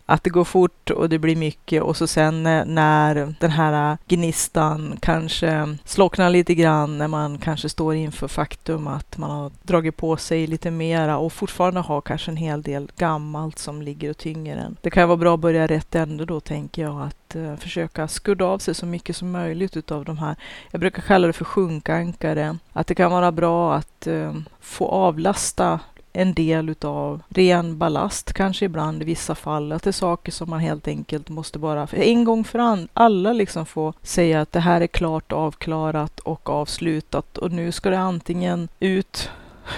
att 0.05 0.23
det 0.23 0.29
går 0.29 0.43
fort 0.43 0.89
och 0.89 1.09
det 1.09 1.19
blir 1.19 1.35
mycket. 1.35 1.83
Och 1.83 1.97
så 1.97 2.07
sen 2.07 2.45
eh, 2.45 2.65
när 2.65 3.35
den 3.39 3.51
här 3.51 3.91
eh, 3.91 3.97
gnistan 4.07 4.97
kanske 5.01 5.77
slocknar 5.85 6.29
lite 6.29 6.55
grann 6.55 6.97
när 6.97 7.07
man 7.07 7.37
kanske 7.37 7.69
står 7.69 7.95
inför 7.95 8.27
faktum 8.27 8.87
att 8.87 9.17
man 9.17 9.29
har 9.29 9.51
dragit 9.63 9.97
på 9.97 10.17
sig 10.17 10.47
lite 10.47 10.71
mera 10.71 11.17
och 11.17 11.33
fortfarande 11.33 11.79
har 11.79 12.01
kanske 12.01 12.31
en 12.31 12.37
hel 12.37 12.61
del 12.61 12.91
gammalt 12.97 13.59
som 13.59 13.81
ligger 13.81 14.09
och 14.09 14.17
tynger 14.17 14.57
en. 14.57 14.77
Det 14.81 14.89
kan 14.89 15.07
vara 15.07 15.17
bra 15.17 15.33
att 15.33 15.39
börja 15.39 15.67
rätt 15.67 15.95
ände 15.95 16.25
då 16.25 16.39
tänker 16.39 16.81
jag 16.81 17.01
att 17.01 17.35
uh, 17.35 17.55
försöka 17.55 18.07
skudda 18.07 18.45
av 18.45 18.59
sig 18.59 18.75
så 18.75 18.85
mycket 18.85 19.15
som 19.15 19.31
möjligt 19.31 19.77
utav 19.77 20.05
de 20.05 20.17
här, 20.17 20.35
jag 20.71 20.79
brukar 20.79 21.01
kalla 21.01 21.27
det 21.27 21.33
för 21.33 21.45
sjunkankare, 21.45 22.57
att 22.73 22.87
det 22.87 22.95
kan 22.95 23.11
vara 23.11 23.31
bra 23.31 23.75
att 23.75 24.07
uh, 24.07 24.33
få 24.59 24.87
avlasta 24.87 25.79
en 26.13 26.33
del 26.33 26.69
utav 26.69 27.21
ren 27.29 27.77
ballast 27.77 28.33
kanske 28.33 28.65
ibland 28.65 29.01
i 29.01 29.05
vissa 29.05 29.35
fall. 29.35 29.71
Att 29.71 29.83
det 29.83 29.89
är 29.89 29.91
saker 29.91 30.31
som 30.31 30.49
man 30.49 30.59
helt 30.59 30.87
enkelt 30.87 31.29
måste 31.29 31.59
bara 31.59 31.87
för 31.87 31.97
en 31.97 32.23
gång 32.23 32.43
för 32.43 32.87
alla 32.93 33.33
liksom 33.33 33.65
få 33.65 33.93
säga 34.01 34.41
att 34.41 34.51
det 34.51 34.59
här 34.59 34.81
är 34.81 34.87
klart 34.87 35.31
avklarat 35.31 36.19
och 36.19 36.49
avslutat 36.49 37.37
och 37.37 37.51
nu 37.51 37.71
ska 37.71 37.89
det 37.89 37.99
antingen 37.99 38.67
ut 38.79 39.29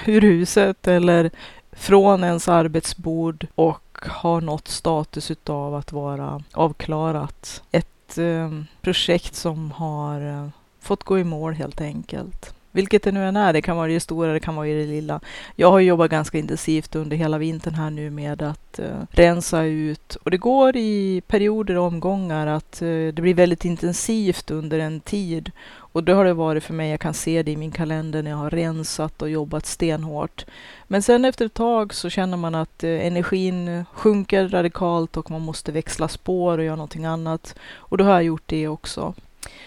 ur 0.06 0.22
huset 0.22 0.88
eller 0.88 1.32
från 1.72 2.24
ens 2.24 2.48
arbetsbord 2.48 3.48
och 3.56 3.82
ha 4.22 4.40
nått 4.40 4.68
status 4.68 5.32
utav 5.32 5.76
att 5.76 5.92
vara 5.92 6.44
avklarat. 6.54 7.64
Ett 7.72 8.18
eh, 8.18 8.52
projekt 8.82 9.36
som 9.36 9.72
har 9.72 10.22
eh, 10.22 10.50
fått 10.80 11.04
gå 11.04 11.20
i 11.20 11.24
mål 11.24 11.54
helt 11.54 11.82
enkelt. 11.82 12.56
Vilket 12.76 13.04
det 13.04 13.12
nu 13.12 13.28
än 13.28 13.36
är, 13.36 13.54
det 13.54 13.62
kan 13.62 13.78
vara 13.78 13.90
i 13.90 13.94
det 13.94 14.00
stora, 14.00 14.34
det 14.34 14.40
kan 14.40 14.56
vara 14.56 14.68
i 14.68 14.74
det 14.74 14.86
lilla. 14.86 15.20
Jag 15.56 15.72
har 15.72 15.80
jobbat 15.80 16.12
ganska 16.12 16.38
intensivt 16.38 16.96
under 16.96 17.18
hela 17.18 17.38
vintern 17.38 17.74
här 17.74 17.90
nu 17.90 18.10
med 18.10 18.42
att 18.42 18.80
eh, 18.80 19.02
rensa 19.10 19.64
ut 19.64 20.16
och 20.16 20.32
det 20.32 20.38
går 20.38 20.76
i 20.76 21.22
perioder 21.28 21.78
och 21.78 21.86
omgångar 21.86 22.48
att 22.48 22.82
eh, 22.82 22.88
det 22.88 23.22
blir 23.22 23.34
väldigt 23.34 23.66
intensivt 23.66 24.52
under 24.52 24.80
en 24.80 25.00
tid 25.00 25.52
och 25.78 26.04
det 26.04 26.14
har 26.14 26.26
det 26.26 26.34
varit 26.34 26.64
för 26.64 26.74
mig. 26.74 26.92
Jag 26.92 27.00
kan 27.00 27.14
se 27.14 27.44
det 27.44 27.52
i 27.52 27.58
min 27.58 27.72
kalender 27.72 28.24
när 28.24 28.32
jag 28.32 28.38
har 28.38 28.50
rensat 28.50 29.22
och 29.22 29.30
jobbat 29.30 29.66
stenhårt. 29.66 30.46
Men 30.88 31.02
sen 31.02 31.26
efter 31.26 31.46
ett 31.46 31.54
tag 31.54 31.94
så 31.94 32.10
känner 32.10 32.38
man 32.38 32.56
att 32.56 32.84
eh, 32.84 33.08
energin 33.08 33.86
sjunker 33.94 34.48
radikalt 34.48 35.18
och 35.18 35.32
man 35.32 35.42
måste 35.42 35.72
växla 35.72 36.08
spår 36.08 36.58
och 36.58 36.64
göra 36.64 36.76
någonting 36.76 37.06
annat. 37.06 37.56
Och 37.76 37.98
då 37.98 38.04
har 38.04 38.12
jag 38.12 38.24
gjort 38.24 38.44
det 38.46 38.68
också. 38.68 39.14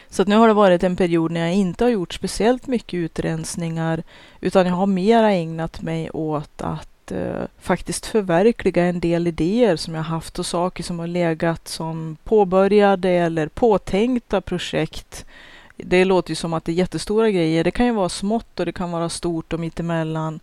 Så 0.08 0.24
nu 0.24 0.36
har 0.36 0.48
det 0.48 0.54
varit 0.54 0.82
en 0.82 0.96
period 0.96 1.30
när 1.30 1.40
jag 1.40 1.54
inte 1.54 1.84
har 1.84 1.90
gjort 1.90 2.14
speciellt 2.14 2.66
mycket 2.66 2.94
utrensningar 2.94 4.02
utan 4.40 4.66
jag 4.66 4.74
har 4.74 4.86
mera 4.86 5.32
ägnat 5.32 5.82
mig 5.82 6.10
åt 6.10 6.62
att 6.62 7.12
eh, 7.12 7.42
faktiskt 7.60 8.06
förverkliga 8.06 8.84
en 8.84 9.00
del 9.00 9.26
idéer 9.26 9.76
som 9.76 9.94
jag 9.94 10.02
haft 10.02 10.38
och 10.38 10.46
saker 10.46 10.82
som 10.82 10.98
har 10.98 11.06
legat 11.06 11.68
som 11.68 12.16
påbörjade 12.24 13.10
eller 13.10 13.48
påtänkta 13.48 14.40
projekt. 14.40 15.24
Det 15.76 16.04
låter 16.04 16.30
ju 16.30 16.34
som 16.34 16.52
att 16.52 16.64
det 16.64 16.72
är 16.72 16.74
jättestora 16.74 17.30
grejer. 17.30 17.64
Det 17.64 17.70
kan 17.70 17.86
ju 17.86 17.92
vara 17.92 18.08
smått 18.08 18.60
och 18.60 18.66
det 18.66 18.72
kan 18.72 18.90
vara 18.90 19.08
stort 19.08 19.52
och 19.52 19.60
mittemellan. 19.60 20.40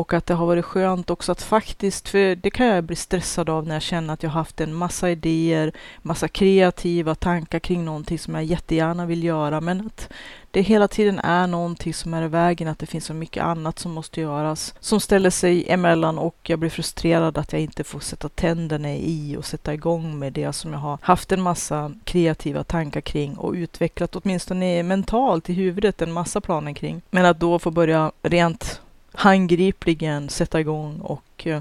Och 0.00 0.12
att 0.12 0.26
det 0.26 0.34
har 0.34 0.46
varit 0.46 0.64
skönt 0.64 1.10
också 1.10 1.32
att 1.32 1.42
faktiskt, 1.42 2.08
för 2.08 2.34
det 2.34 2.50
kan 2.50 2.66
jag 2.66 2.84
bli 2.84 2.96
stressad 2.96 3.50
av 3.50 3.66
när 3.66 3.74
jag 3.74 3.82
känner 3.82 4.14
att 4.14 4.22
jag 4.22 4.30
haft 4.30 4.60
en 4.60 4.74
massa 4.74 5.10
idéer, 5.10 5.72
massa 6.02 6.28
kreativa 6.28 7.14
tankar 7.14 7.58
kring 7.58 7.84
någonting 7.84 8.18
som 8.18 8.34
jag 8.34 8.44
jättegärna 8.44 9.06
vill 9.06 9.24
göra, 9.24 9.60
men 9.60 9.86
att 9.86 10.08
det 10.50 10.62
hela 10.62 10.88
tiden 10.88 11.18
är 11.18 11.46
någonting 11.46 11.94
som 11.94 12.14
är 12.14 12.22
i 12.22 12.28
vägen, 12.28 12.68
att 12.68 12.78
det 12.78 12.86
finns 12.86 13.04
så 13.04 13.14
mycket 13.14 13.42
annat 13.42 13.78
som 13.78 13.92
måste 13.92 14.20
göras, 14.20 14.74
som 14.80 15.00
ställer 15.00 15.30
sig 15.30 15.70
emellan 15.70 16.18
och 16.18 16.36
jag 16.42 16.58
blir 16.58 16.70
frustrerad 16.70 17.38
att 17.38 17.52
jag 17.52 17.62
inte 17.62 17.84
får 17.84 18.00
sätta 18.00 18.28
tänderna 18.28 18.94
i 18.94 19.36
och 19.36 19.44
sätta 19.44 19.74
igång 19.74 20.18
med 20.18 20.32
det 20.32 20.52
som 20.52 20.72
jag 20.72 20.80
har 20.80 20.98
haft 21.02 21.32
en 21.32 21.42
massa 21.42 21.92
kreativa 22.04 22.64
tankar 22.64 23.00
kring 23.00 23.36
och 23.36 23.52
utvecklat 23.52 24.16
åtminstone 24.16 24.82
mentalt 24.82 25.50
i 25.50 25.52
huvudet 25.52 26.02
en 26.02 26.12
massa 26.12 26.40
planer 26.40 26.72
kring. 26.72 27.02
Men 27.10 27.24
att 27.24 27.40
då 27.40 27.58
få 27.58 27.70
börja 27.70 28.12
rent 28.22 28.80
handgripligen 29.12 30.28
sätta 30.28 30.60
igång 30.60 31.00
och 31.00 31.46
eh, 31.46 31.60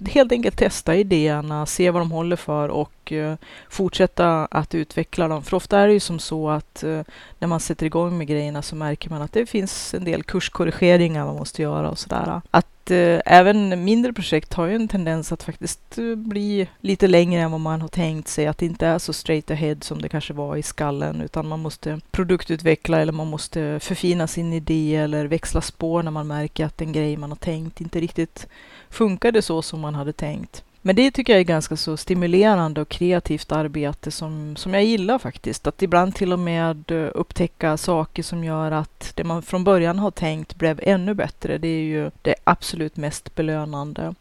helt 0.00 0.32
enkelt 0.32 0.56
testa 0.56 0.96
idéerna, 0.96 1.66
se 1.66 1.90
vad 1.90 2.02
de 2.02 2.10
håller 2.10 2.36
för 2.36 2.68
och 2.68 3.12
eh, 3.12 3.34
fortsätta 3.68 4.46
att 4.50 4.74
utveckla 4.74 5.28
dem. 5.28 5.42
För 5.42 5.56
ofta 5.56 5.78
är 5.78 5.86
det 5.86 5.92
ju 5.92 6.00
som 6.00 6.18
så 6.18 6.50
att 6.50 6.82
eh, 6.82 7.00
när 7.38 7.48
man 7.48 7.60
sätter 7.60 7.86
igång 7.86 8.18
med 8.18 8.26
grejerna 8.26 8.62
så 8.62 8.76
märker 8.76 9.10
man 9.10 9.22
att 9.22 9.32
det 9.32 9.46
finns 9.46 9.94
en 9.94 10.04
del 10.04 10.22
kurskorrigeringar 10.22 11.26
man 11.26 11.36
måste 11.36 11.62
göra 11.62 11.90
och 11.90 11.98
sådär. 11.98 12.40
Att 12.50 12.90
eh, 12.90 13.20
även 13.26 13.84
mindre 13.84 14.12
projekt 14.12 14.54
har 14.54 14.66
ju 14.66 14.74
en 14.74 14.88
tendens 14.88 15.32
att 15.32 15.42
faktiskt 15.42 15.98
eh, 15.98 16.14
bli 16.14 16.68
lite 16.80 17.06
längre 17.06 17.40
än 17.40 17.50
vad 17.50 17.60
man 17.60 17.80
har 17.80 17.88
tänkt 17.88 18.28
sig. 18.28 18.46
Att 18.46 18.58
det 18.58 18.66
inte 18.66 18.86
är 18.86 18.98
så 18.98 19.12
straight 19.12 19.50
ahead 19.50 19.76
som 19.80 20.02
det 20.02 20.08
kanske 20.08 20.32
var 20.32 20.56
i 20.56 20.62
skallen 20.62 21.20
utan 21.20 21.48
man 21.48 21.60
måste 21.60 22.00
produktutveckla 22.10 23.00
eller 23.00 23.12
man 23.12 23.26
måste 23.26 23.80
förfina 23.80 24.26
sin 24.26 24.52
idé 24.52 24.96
eller 24.96 25.26
växla 25.26 25.60
spår 25.60 26.02
när 26.02 26.10
man 26.10 26.26
märker 26.26 26.66
att 26.66 26.80
en 26.80 26.92
grej 26.92 27.16
man 27.16 27.30
har 27.30 27.36
tänkt 27.36 27.80
inte 27.80 28.00
riktigt 28.00 28.46
funkade 28.94 29.42
så 29.42 29.62
som 29.62 29.80
man 29.80 29.94
hade 29.94 30.12
tänkt. 30.12 30.64
Men 30.86 30.96
det 30.96 31.10
tycker 31.10 31.32
jag 31.32 31.40
är 31.40 31.44
ganska 31.44 31.76
så 31.76 31.96
stimulerande 31.96 32.80
och 32.80 32.88
kreativt 32.88 33.52
arbete 33.52 34.10
som, 34.10 34.56
som 34.56 34.74
jag 34.74 34.84
gillar 34.84 35.18
faktiskt. 35.18 35.66
Att 35.66 35.82
ibland 35.82 36.14
till 36.14 36.32
och 36.32 36.38
med 36.38 36.90
eh, 36.90 37.10
upptäcka 37.14 37.76
saker 37.76 38.22
som 38.22 38.44
gör 38.44 38.70
att 38.70 39.12
det 39.14 39.24
man 39.24 39.42
från 39.42 39.64
början 39.64 39.98
har 39.98 40.10
tänkt 40.10 40.54
blev 40.54 40.80
ännu 40.82 41.14
bättre. 41.14 41.58
Det 41.58 41.68
är 41.68 41.82
ju 41.82 42.10
det 42.22 42.34
absolut 42.44 42.96
mest 42.96 43.34
belönande. 43.34 44.14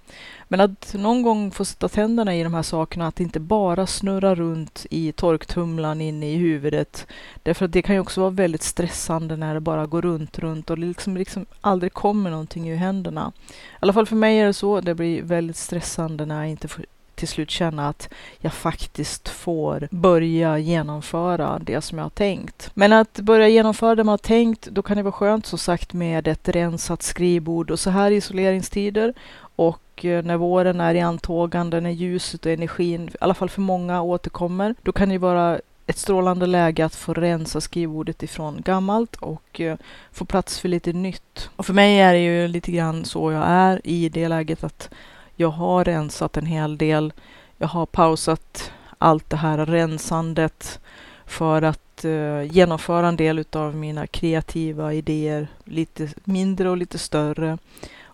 Men 0.48 0.60
att 0.60 0.94
någon 0.98 1.22
gång 1.22 1.52
få 1.52 1.66
sätta 1.66 1.90
tänderna 1.90 2.36
i 2.36 2.44
de 2.44 2.54
här 2.54 2.62
sakerna, 2.62 3.08
att 3.08 3.20
inte 3.20 3.40
bara 3.40 3.88
snurra 3.88 4.36
runt 4.36 4.86
i 4.90 5.12
torktumlaren 5.12 6.02
inne 6.02 6.32
i 6.32 6.36
huvudet. 6.36 7.08
Därför 7.44 7.66
att 7.66 7.72
det 7.72 7.82
kan 7.82 7.96
ju 7.96 8.02
också 8.02 8.22
vara 8.22 8.32
väldigt 8.32 8.64
stressande 8.64 9.36
när 9.36 9.54
det 9.54 9.60
bara 9.60 9.86
går 9.86 10.02
runt, 10.02 10.40
runt 10.40 10.70
och 10.70 10.78
det 10.80 10.86
liksom, 10.86 11.18
liksom 11.18 11.46
aldrig 11.62 11.94
kommer 11.94 12.30
någonting 12.30 12.70
ur 12.70 12.76
händerna. 12.76 13.32
I 13.50 13.54
alla 13.80 13.94
fall 13.94 14.06
för 14.06 14.16
mig 14.16 14.40
är 14.40 14.46
det 14.46 14.54
så. 14.54 14.82
Det 14.82 14.96
blir 14.96 15.22
väldigt 15.22 15.58
stressande 15.58 16.26
när 16.26 16.36
jag 16.36 16.50
inte 16.50 16.68
får 16.68 16.86
till 17.16 17.28
slut 17.28 17.50
känna 17.50 17.90
att 17.90 18.10
jag 18.40 18.54
faktiskt 18.54 19.30
får 19.30 19.88
börja 19.92 20.58
genomföra 20.58 21.60
det 21.60 21.82
som 21.82 21.98
jag 21.98 22.06
har 22.06 22.10
tänkt. 22.10 22.72
Men 22.74 22.94
att 22.94 23.20
börja 23.20 23.48
genomföra 23.48 23.96
det 23.96 24.04
man 24.04 24.14
har 24.14 24.18
tänkt, 24.18 24.66
då 24.66 24.82
kan 24.82 24.98
det 24.98 25.04
vara 25.04 25.12
skönt 25.12 25.46
som 25.46 25.60
sagt 25.60 25.94
med 25.94 26.28
ett 26.28 26.50
rensat 26.50 27.04
skrivbord 27.04 27.72
och 27.72 27.80
så 27.80 27.90
här 27.90 28.12
i 28.12 28.16
isoleringstider 28.16 29.14
och 29.56 29.83
och 29.94 30.06
eh, 30.06 30.24
när 30.24 30.38
våren 30.38 30.82
är 30.82 30.96
i 30.96 31.00
antågande, 31.00 31.82
när 31.82 31.90
ljuset 31.90 32.46
och 32.46 32.52
energin, 32.52 33.08
i 33.08 33.18
alla 33.22 33.34
fall 33.34 33.50
för 33.50 33.62
många, 33.62 34.02
återkommer, 34.02 34.76
då 34.82 34.92
kan 34.92 35.10
det 35.10 35.18
vara 35.18 35.60
ett 35.88 35.98
strålande 35.98 36.46
läge 36.46 36.86
att 36.86 36.96
få 36.96 37.14
rensa 37.14 37.62
skrivbordet 37.62 38.24
ifrån 38.24 38.62
gammalt 38.66 39.16
och 39.16 39.62
eh, 39.62 39.78
få 40.12 40.26
plats 40.26 40.60
för 40.60 40.70
lite 40.70 40.94
nytt. 40.94 41.50
Och 41.56 41.66
för 41.66 41.74
mig 41.74 42.00
är 42.00 42.14
det 42.14 42.20
ju 42.20 42.48
lite 42.48 42.72
grann 42.72 43.06
så 43.06 43.32
jag 43.32 43.44
är 43.48 43.82
i 43.84 44.10
det 44.10 44.28
läget 44.28 44.64
att 44.64 44.90
jag 45.36 45.50
har 45.50 45.86
rensat 45.86 46.38
en 46.38 46.46
hel 46.46 46.78
del. 46.78 47.14
Jag 47.58 47.68
har 47.68 47.86
pausat 47.86 48.72
allt 48.98 49.30
det 49.30 49.38
här 49.38 49.66
rensandet 49.66 50.80
för 51.26 51.62
att 51.62 52.06
uh, 52.06 52.44
genomföra 52.44 53.08
en 53.08 53.16
del 53.16 53.46
av 53.52 53.76
mina 53.76 54.08
kreativa 54.08 54.94
idéer, 54.94 55.48
lite 55.64 56.10
mindre 56.24 56.70
och 56.70 56.78
lite 56.78 56.98
större. 56.98 57.58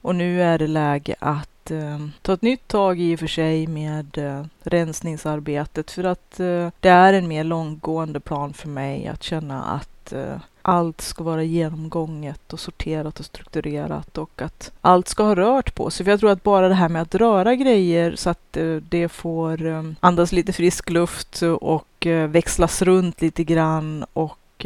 Och 0.02 0.16
nu 0.16 0.44
är 0.44 0.58
det 0.58 0.68
läge 0.68 1.16
att 1.20 1.59
eh, 1.72 2.00
ta 2.22 2.34
ett 2.34 2.42
nytt 2.42 2.68
tag 2.68 3.00
i 3.00 3.16
och 3.16 3.20
för 3.20 3.28
sig 3.28 3.68
med 3.68 4.18
eh, 4.18 4.46
rensningsarbetet 4.64 5.92
för 5.92 6.04
att 6.04 6.40
eh, 6.40 6.70
det 6.80 6.90
är 6.90 7.14
en 7.14 7.28
mer 7.28 7.44
långgående 7.44 8.20
plan 8.20 8.54
för 8.54 8.68
mig 8.68 9.08
att 9.08 9.24
känna 9.24 9.64
att 9.64 10.14
eh, 10.14 10.38
allt 10.62 11.02
ska 11.02 11.24
vara 11.24 11.44
genomgånget 11.44 12.54
och 12.54 12.60
sorterat 12.60 13.20
och 13.20 13.26
strukturerat 13.26 14.18
och 14.18 14.42
att 14.42 14.72
allt 14.82 15.08
ska 15.08 15.24
ha 15.24 15.36
rört 15.36 15.76
på 15.76 15.90
sig. 15.90 16.04
För 16.04 16.12
jag 16.12 16.20
tror 16.20 16.32
att 16.32 16.44
bara 16.44 16.70
det 16.70 16.76
här 16.76 16.90
med 16.90 17.02
att 17.02 17.16
röra 17.16 17.56
grejer 17.56 18.16
så 18.16 18.30
att 18.30 18.58
eh, 18.58 18.76
det 18.76 19.10
får 19.10 19.66
eh, 19.66 19.84
andas 20.00 20.32
lite 20.32 20.54
frisk 20.54 20.90
luft 20.90 21.42
och 21.62 22.08
växlas 22.30 22.82
runt 22.82 23.22
lite 23.22 23.44
grann 23.44 24.06
och 24.14 24.66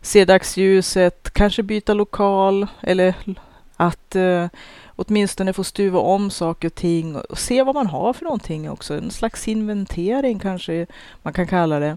se 0.00 0.24
dagsljuset, 0.24 1.30
kanske 1.32 1.62
byta 1.62 1.94
lokal 1.94 2.66
eller 2.80 3.14
att 3.80 4.16
eh, 4.16 4.48
åtminstone 4.96 5.52
få 5.52 5.64
stuva 5.64 5.98
om 5.98 6.30
saker 6.30 6.68
och 6.68 6.74
ting 6.74 7.16
och 7.16 7.38
se 7.38 7.62
vad 7.62 7.74
man 7.74 7.86
har 7.86 8.12
för 8.12 8.24
någonting 8.24 8.70
också. 8.70 8.94
En 8.94 9.10
slags 9.10 9.48
inventering 9.48 10.38
kanske 10.38 10.86
man 11.22 11.32
kan 11.32 11.46
kalla 11.46 11.78
det, 11.78 11.96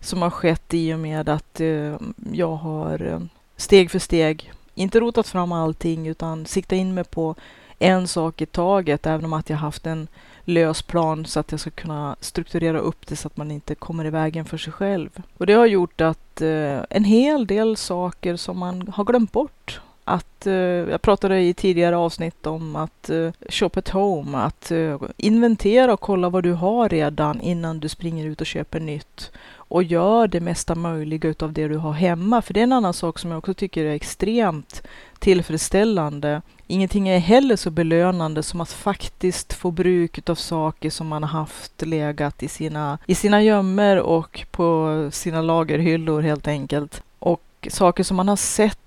som 0.00 0.22
har 0.22 0.30
skett 0.30 0.74
i 0.74 0.94
och 0.94 0.98
med 0.98 1.28
att 1.28 1.60
eh, 1.60 1.96
jag 2.32 2.56
har 2.56 3.06
eh, 3.06 3.20
steg 3.56 3.90
för 3.90 3.98
steg, 3.98 4.52
inte 4.74 5.00
rotat 5.00 5.28
fram 5.28 5.52
allting 5.52 6.06
utan 6.06 6.46
siktat 6.46 6.76
in 6.76 6.94
mig 6.94 7.04
på 7.04 7.34
en 7.78 8.08
sak 8.08 8.40
i 8.40 8.46
taget, 8.46 9.06
även 9.06 9.24
om 9.24 9.32
att 9.32 9.50
jag 9.50 9.56
haft 9.56 9.86
en 9.86 10.08
lös 10.44 10.82
plan 10.82 11.26
så 11.26 11.40
att 11.40 11.50
jag 11.50 11.60
ska 11.60 11.70
kunna 11.70 12.16
strukturera 12.20 12.78
upp 12.78 13.06
det 13.06 13.16
så 13.16 13.28
att 13.28 13.36
man 13.36 13.50
inte 13.50 13.74
kommer 13.74 14.04
i 14.04 14.10
vägen 14.10 14.44
för 14.44 14.58
sig 14.58 14.72
själv. 14.72 15.10
Och 15.38 15.46
det 15.46 15.52
har 15.52 15.66
gjort 15.66 16.00
att 16.00 16.40
eh, 16.40 16.80
en 16.90 17.04
hel 17.04 17.46
del 17.46 17.76
saker 17.76 18.36
som 18.36 18.58
man 18.58 18.88
har 18.88 19.04
glömt 19.04 19.32
bort 19.32 19.80
att, 20.04 20.46
eh, 20.46 20.54
jag 20.54 21.02
pratade 21.02 21.40
i 21.40 21.54
tidigare 21.54 21.96
avsnitt 21.96 22.46
om 22.46 22.76
att 22.76 23.10
eh, 23.10 23.30
shop 23.48 23.70
at 23.74 23.88
home, 23.88 24.38
att 24.38 24.70
eh, 24.70 25.00
inventera 25.16 25.92
och 25.92 26.00
kolla 26.00 26.28
vad 26.28 26.42
du 26.42 26.52
har 26.52 26.88
redan 26.88 27.40
innan 27.40 27.80
du 27.80 27.88
springer 27.88 28.26
ut 28.26 28.40
och 28.40 28.46
köper 28.46 28.80
nytt. 28.80 29.32
Och 29.56 29.82
gör 29.82 30.26
det 30.26 30.40
mesta 30.40 30.74
möjliga 30.74 31.28
utav 31.28 31.52
det 31.52 31.68
du 31.68 31.76
har 31.76 31.92
hemma. 31.92 32.42
För 32.42 32.54
det 32.54 32.60
är 32.60 32.64
en 32.64 32.72
annan 32.72 32.94
sak 32.94 33.18
som 33.18 33.30
jag 33.30 33.38
också 33.38 33.54
tycker 33.54 33.84
är 33.84 33.94
extremt 33.94 34.82
tillfredsställande. 35.18 36.42
Ingenting 36.66 37.08
är 37.08 37.18
heller 37.18 37.56
så 37.56 37.70
belönande 37.70 38.42
som 38.42 38.60
att 38.60 38.72
faktiskt 38.72 39.52
få 39.52 39.70
bruk 39.70 40.18
utav 40.18 40.34
saker 40.34 40.90
som 40.90 41.08
man 41.08 41.22
har 41.22 41.38
haft 41.38 41.82
legat 41.86 42.42
i 42.42 42.48
sina, 42.48 42.98
i 43.06 43.14
sina 43.14 43.42
gömmer 43.42 44.00
och 44.00 44.46
på 44.50 45.08
sina 45.12 45.42
lagerhyllor 45.42 46.22
helt 46.22 46.48
enkelt. 46.48 47.02
Och 47.18 47.68
saker 47.70 48.04
som 48.04 48.16
man 48.16 48.28
har 48.28 48.36
sett 48.36 48.78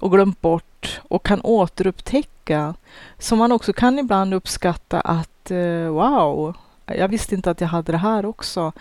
och 0.00 0.10
glömt 0.10 0.40
bort 0.40 1.00
och 1.08 1.26
kan 1.26 1.40
återupptäcka. 1.40 2.74
Som 3.18 3.38
man 3.38 3.52
också 3.52 3.72
kan 3.72 3.98
ibland 3.98 4.34
uppskatta 4.34 5.00
att 5.00 5.50
eh, 5.50 5.88
wow, 5.88 6.56
jag 6.86 7.08
visste 7.08 7.34
inte 7.34 7.50
att 7.50 7.60
jag 7.60 7.68
hade 7.68 7.92
det 7.92 7.98
här 7.98 8.26
också. 8.26 8.72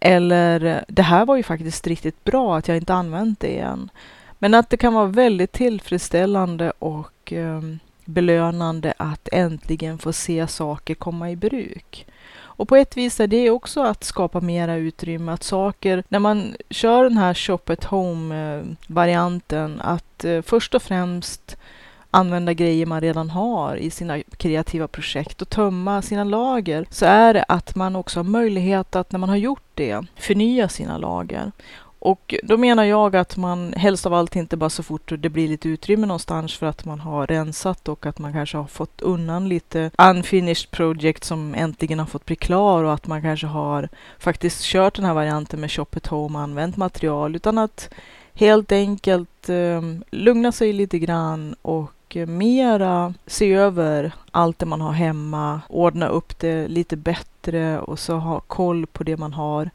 Eller 0.00 0.84
det 0.88 1.02
här 1.02 1.26
var 1.26 1.36
ju 1.36 1.42
faktiskt 1.42 1.86
riktigt 1.86 2.24
bra 2.24 2.56
att 2.56 2.68
jag 2.68 2.76
inte 2.76 2.94
använt 2.94 3.40
det 3.40 3.58
än. 3.58 3.90
Men 4.38 4.54
att 4.54 4.70
det 4.70 4.76
kan 4.76 4.94
vara 4.94 5.06
väldigt 5.06 5.52
tillfredsställande 5.52 6.72
och 6.78 7.32
eh, 7.32 7.62
belönande 8.04 8.94
att 8.96 9.28
äntligen 9.32 9.98
få 9.98 10.12
se 10.12 10.46
saker 10.46 10.94
komma 10.94 11.30
i 11.30 11.36
bruk. 11.36 12.06
Och 12.58 12.68
på 12.68 12.76
ett 12.76 12.96
vis 12.96 13.20
är 13.20 13.26
det 13.26 13.50
också 13.50 13.82
att 13.82 14.04
skapa 14.04 14.40
mera 14.40 14.76
utrymme, 14.76 15.32
att 15.32 15.42
saker, 15.42 16.02
när 16.08 16.18
man 16.18 16.56
kör 16.70 17.04
den 17.04 17.18
här 17.18 17.34
shop 17.34 17.58
at 17.66 17.84
home-varianten, 17.84 19.80
att 19.80 20.24
eh, 20.24 20.42
först 20.42 20.74
och 20.74 20.82
främst 20.82 21.56
använda 22.10 22.52
grejer 22.52 22.86
man 22.86 23.00
redan 23.00 23.30
har 23.30 23.76
i 23.76 23.90
sina 23.90 24.22
kreativa 24.22 24.88
projekt 24.88 25.42
och 25.42 25.48
tömma 25.48 26.02
sina 26.02 26.24
lager, 26.24 26.86
så 26.90 27.06
är 27.06 27.34
det 27.34 27.44
att 27.48 27.74
man 27.74 27.96
också 27.96 28.18
har 28.18 28.24
möjlighet 28.24 28.96
att 28.96 29.12
när 29.12 29.18
man 29.18 29.28
har 29.28 29.36
gjort 29.36 29.70
det 29.74 30.06
förnya 30.16 30.68
sina 30.68 30.98
lager. 30.98 31.52
Och 31.98 32.34
då 32.42 32.56
menar 32.56 32.84
jag 32.84 33.16
att 33.16 33.36
man 33.36 33.72
helst 33.76 34.06
av 34.06 34.14
allt 34.14 34.36
inte 34.36 34.56
bara 34.56 34.70
så 34.70 34.82
fort 34.82 35.12
det 35.18 35.28
blir 35.28 35.48
lite 35.48 35.68
utrymme 35.68 36.06
någonstans 36.06 36.56
för 36.56 36.66
att 36.66 36.84
man 36.84 37.00
har 37.00 37.26
rensat 37.26 37.88
och 37.88 38.06
att 38.06 38.18
man 38.18 38.32
kanske 38.32 38.56
har 38.56 38.66
fått 38.66 39.00
undan 39.00 39.48
lite 39.48 39.90
unfinished 39.98 40.70
project 40.70 41.24
som 41.24 41.54
äntligen 41.54 41.98
har 41.98 42.06
fått 42.06 42.26
bli 42.26 42.36
klar 42.36 42.84
och 42.84 42.94
att 42.94 43.06
man 43.06 43.22
kanske 43.22 43.46
har 43.46 43.88
faktiskt 44.18 44.62
kört 44.62 44.96
den 44.96 45.04
här 45.04 45.14
varianten 45.14 45.60
med 45.60 45.70
shop 45.70 45.86
at 45.96 46.06
home 46.06 46.38
och 46.38 46.44
använt 46.44 46.76
material 46.76 47.36
utan 47.36 47.58
att 47.58 47.90
helt 48.34 48.72
enkelt 48.72 49.48
eh, 49.48 49.82
lugna 50.10 50.52
sig 50.52 50.72
lite 50.72 50.98
grann 50.98 51.54
och 51.62 51.92
mera 52.26 53.14
se 53.26 53.54
över 53.54 54.12
allt 54.30 54.58
det 54.58 54.66
man 54.66 54.80
har 54.80 54.92
hemma, 54.92 55.60
ordna 55.68 56.08
upp 56.08 56.38
det 56.38 56.68
lite 56.68 56.96
bättre 56.96 57.80
och 57.80 57.98
så 57.98 58.16
ha 58.16 58.40
koll 58.40 58.86
på 58.86 59.04
det 59.04 59.16
man 59.16 59.32
har 59.32 59.70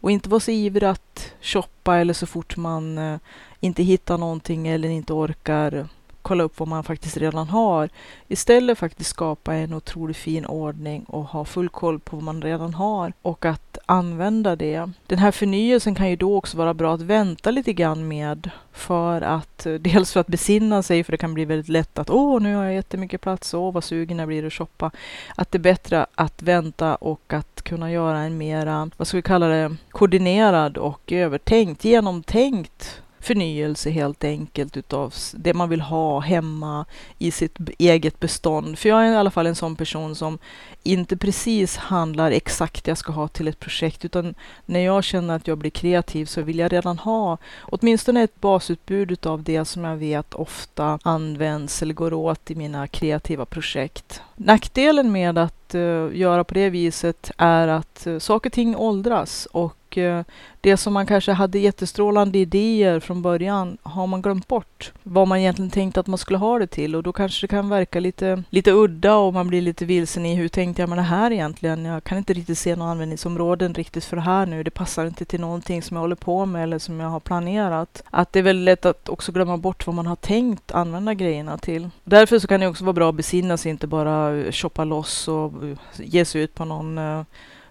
och 0.00 0.10
inte 0.10 0.28
vara 0.28 0.40
så 0.40 0.50
ivrig 0.50 0.88
att 0.88 1.32
shoppa 1.40 1.96
eller 1.96 2.14
så 2.14 2.26
fort 2.26 2.56
man 2.56 2.98
eh, 2.98 3.18
inte 3.60 3.82
hittar 3.82 4.18
någonting 4.18 4.68
eller 4.68 4.88
inte 4.88 5.12
orkar 5.12 5.88
kolla 6.28 6.44
upp 6.44 6.58
vad 6.58 6.68
man 6.68 6.84
faktiskt 6.84 7.16
redan 7.16 7.48
har. 7.48 7.88
Istället 8.28 8.78
faktiskt 8.78 9.10
skapa 9.10 9.54
en 9.54 9.74
otroligt 9.74 10.16
fin 10.16 10.46
ordning 10.46 11.04
och 11.04 11.24
ha 11.24 11.44
full 11.44 11.68
koll 11.68 12.00
på 12.00 12.16
vad 12.16 12.24
man 12.24 12.42
redan 12.42 12.74
har 12.74 13.12
och 13.22 13.44
att 13.44 13.78
använda 13.86 14.56
det. 14.56 14.90
Den 15.06 15.18
här 15.18 15.30
förnyelsen 15.30 15.94
kan 15.94 16.10
ju 16.10 16.16
då 16.16 16.36
också 16.36 16.56
vara 16.56 16.74
bra 16.74 16.94
att 16.94 17.00
vänta 17.00 17.50
lite 17.50 17.72
grann 17.72 18.08
med 18.08 18.50
för 18.72 19.22
att 19.22 19.66
eh, 19.66 19.74
dels 19.74 20.12
för 20.12 20.20
att 20.20 20.26
besinna 20.26 20.82
sig, 20.82 21.04
för 21.04 21.12
det 21.12 21.18
kan 21.18 21.34
bli 21.34 21.44
väldigt 21.44 21.68
lätt 21.68 21.98
att 21.98 22.10
åh, 22.10 22.40
nu 22.40 22.54
har 22.54 22.64
jag 22.64 22.74
jättemycket 22.74 23.20
plats, 23.20 23.54
åh, 23.54 23.72
vad 23.72 23.84
sugen 23.84 24.18
jag 24.18 24.28
blir 24.28 24.46
att 24.46 24.52
shoppa. 24.52 24.90
Att 25.36 25.50
det 25.50 25.58
är 25.58 25.60
bättre 25.60 26.06
att 26.14 26.42
vänta 26.42 26.94
och 26.94 27.32
att 27.32 27.62
kunna 27.62 27.92
göra 27.92 28.18
en 28.18 28.38
mera, 28.38 28.90
vad 28.96 29.08
ska 29.08 29.16
vi 29.16 29.22
kalla 29.22 29.46
det, 29.48 29.76
koordinerad 29.90 30.78
och 30.78 31.12
övertänkt, 31.12 31.84
genomtänkt 31.84 33.02
förnyelse 33.20 33.90
helt 33.90 34.24
enkelt 34.24 34.76
utav 34.76 35.14
det 35.34 35.54
man 35.54 35.68
vill 35.68 35.80
ha 35.80 36.20
hemma 36.20 36.84
i 37.18 37.30
sitt 37.30 37.56
eget 37.78 38.20
bestånd. 38.20 38.78
För 38.78 38.88
jag 38.88 39.06
är 39.06 39.12
i 39.12 39.16
alla 39.16 39.30
fall 39.30 39.46
en 39.46 39.54
sån 39.54 39.76
person 39.76 40.14
som 40.14 40.38
inte 40.82 41.16
precis 41.16 41.76
handlar 41.76 42.30
exakt 42.30 42.84
det 42.84 42.90
jag 42.90 42.98
ska 42.98 43.12
ha 43.12 43.28
till 43.28 43.48
ett 43.48 43.60
projekt, 43.60 44.04
utan 44.04 44.34
när 44.66 44.80
jag 44.80 45.04
känner 45.04 45.36
att 45.36 45.46
jag 45.46 45.58
blir 45.58 45.70
kreativ 45.70 46.26
så 46.26 46.42
vill 46.42 46.58
jag 46.58 46.72
redan 46.72 46.98
ha 46.98 47.38
åtminstone 47.60 48.22
ett 48.22 48.40
basutbud 48.40 49.10
utav 49.10 49.42
det 49.42 49.64
som 49.64 49.84
jag 49.84 49.96
vet 49.96 50.34
ofta 50.34 50.98
används 51.02 51.82
eller 51.82 51.94
går 51.94 52.12
åt 52.12 52.50
i 52.50 52.54
mina 52.54 52.86
kreativa 52.86 53.44
projekt. 53.44 54.22
Nackdelen 54.36 55.12
med 55.12 55.38
att 55.38 55.74
uh, 55.74 56.16
göra 56.16 56.44
på 56.44 56.54
det 56.54 56.70
viset 56.70 57.30
är 57.36 57.68
att 57.68 58.04
uh, 58.06 58.18
saker 58.18 58.50
och 58.50 58.54
ting 58.54 58.76
åldras 58.76 59.46
och 59.46 59.77
och 59.88 59.98
eh, 59.98 60.24
det 60.60 60.76
som 60.76 60.92
man 60.92 61.06
kanske 61.06 61.32
hade 61.32 61.58
jättestrålande 61.58 62.38
idéer 62.38 63.00
från 63.00 63.22
början 63.22 63.78
har 63.82 64.06
man 64.06 64.22
glömt 64.22 64.48
bort 64.48 64.92
vad 65.02 65.28
man 65.28 65.38
egentligen 65.38 65.70
tänkte 65.70 66.00
att 66.00 66.06
man 66.06 66.18
skulle 66.18 66.38
ha 66.38 66.58
det 66.58 66.66
till 66.66 66.96
och 66.96 67.02
då 67.02 67.12
kanske 67.12 67.46
det 67.46 67.50
kan 67.50 67.68
verka 67.68 68.00
lite, 68.00 68.42
lite 68.50 68.72
udda 68.72 69.16
och 69.16 69.34
man 69.34 69.48
blir 69.48 69.62
lite 69.62 69.84
vilsen 69.84 70.26
i 70.26 70.34
hur 70.34 70.48
tänkte 70.48 70.82
jag 70.82 70.88
med 70.88 70.98
det 70.98 71.02
här 71.02 71.30
egentligen? 71.30 71.84
Jag 71.84 72.04
kan 72.04 72.18
inte 72.18 72.32
riktigt 72.32 72.58
se 72.58 72.76
några 72.76 72.90
användningsområden 72.90 73.74
riktigt 73.74 74.04
för 74.04 74.16
det 74.16 74.22
här 74.22 74.46
nu. 74.46 74.62
Det 74.62 74.70
passar 74.70 75.06
inte 75.06 75.24
till 75.24 75.40
någonting 75.40 75.82
som 75.82 75.96
jag 75.96 76.02
håller 76.02 76.16
på 76.16 76.46
med 76.46 76.62
eller 76.62 76.78
som 76.78 77.00
jag 77.00 77.08
har 77.08 77.20
planerat. 77.20 78.02
Att 78.10 78.32
det 78.32 78.38
är 78.38 78.42
väldigt 78.42 78.64
lätt 78.64 78.86
att 78.86 79.08
också 79.08 79.32
glömma 79.32 79.56
bort 79.56 79.86
vad 79.86 79.94
man 79.94 80.06
har 80.06 80.16
tänkt 80.16 80.72
använda 80.72 81.14
grejerna 81.14 81.58
till. 81.58 81.90
Därför 82.04 82.38
så 82.38 82.48
kan 82.48 82.60
det 82.60 82.66
också 82.66 82.84
vara 82.84 82.92
bra 82.92 83.08
att 83.08 83.14
besinna 83.14 83.56
sig, 83.56 83.70
inte 83.70 83.86
bara 83.86 84.52
shoppa 84.52 84.84
loss 84.84 85.28
och 85.28 85.52
ge 85.96 86.24
sig 86.24 86.42
ut 86.42 86.54
på 86.54 86.64
någon 86.64 86.98
eh, 86.98 87.22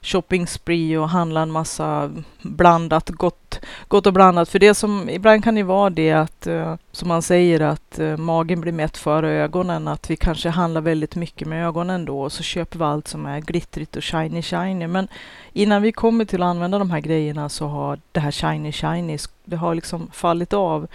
shopping 0.01 0.47
spree 0.47 0.97
och 0.97 1.09
handla 1.09 1.41
en 1.41 1.51
massa 1.51 2.11
blandat, 2.41 3.09
gott, 3.09 3.59
gott 3.87 4.07
och 4.07 4.13
blandat. 4.13 4.49
För 4.49 4.59
det 4.59 4.73
som 4.73 5.09
ibland 5.09 5.43
kan 5.43 5.55
det 5.55 5.63
vara 5.63 5.89
det 5.89 6.11
att, 6.11 6.47
eh, 6.47 6.75
som 6.91 7.07
man 7.07 7.21
säger, 7.21 7.59
att 7.59 7.99
eh, 7.99 8.17
magen 8.17 8.61
blir 8.61 8.71
mätt 8.71 8.97
före 8.97 9.31
ögonen. 9.31 9.87
Att 9.87 10.09
vi 10.09 10.15
kanske 10.15 10.49
handlar 10.49 10.81
väldigt 10.81 11.15
mycket 11.15 11.47
med 11.47 11.67
ögonen 11.67 12.05
då 12.05 12.21
och 12.21 12.31
så 12.31 12.43
köper 12.43 12.79
vi 12.79 12.85
allt 12.85 13.07
som 13.07 13.25
är 13.25 13.41
glittrigt 13.41 13.95
och 13.95 14.03
shiny 14.03 14.41
shiny. 14.41 14.87
Men 14.87 15.07
innan 15.53 15.81
vi 15.81 15.91
kommer 15.91 16.25
till 16.25 16.43
att 16.43 16.47
använda 16.47 16.79
de 16.79 16.91
här 16.91 16.99
grejerna 16.99 17.49
så 17.49 17.67
har 17.67 17.99
det 18.11 18.19
här 18.19 18.31
shiny 18.31 18.71
shiny, 18.71 19.17
det 19.45 19.55
har 19.55 19.75
liksom 19.75 20.09
fallit 20.13 20.53
av. 20.53 20.87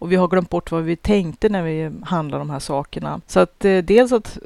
Och 0.00 0.12
vi 0.12 0.16
har 0.16 0.28
glömt 0.28 0.50
bort 0.50 0.70
vad 0.70 0.82
vi 0.82 0.96
tänkte 0.96 1.48
när 1.48 1.62
vi 1.62 1.90
handlade 2.04 2.40
de 2.40 2.50
här 2.50 2.58
sakerna. 2.58 3.20
Så 3.26 3.40
att 3.40 3.64
eh, 3.64 3.78
dels 3.78 4.12
att 4.12 4.38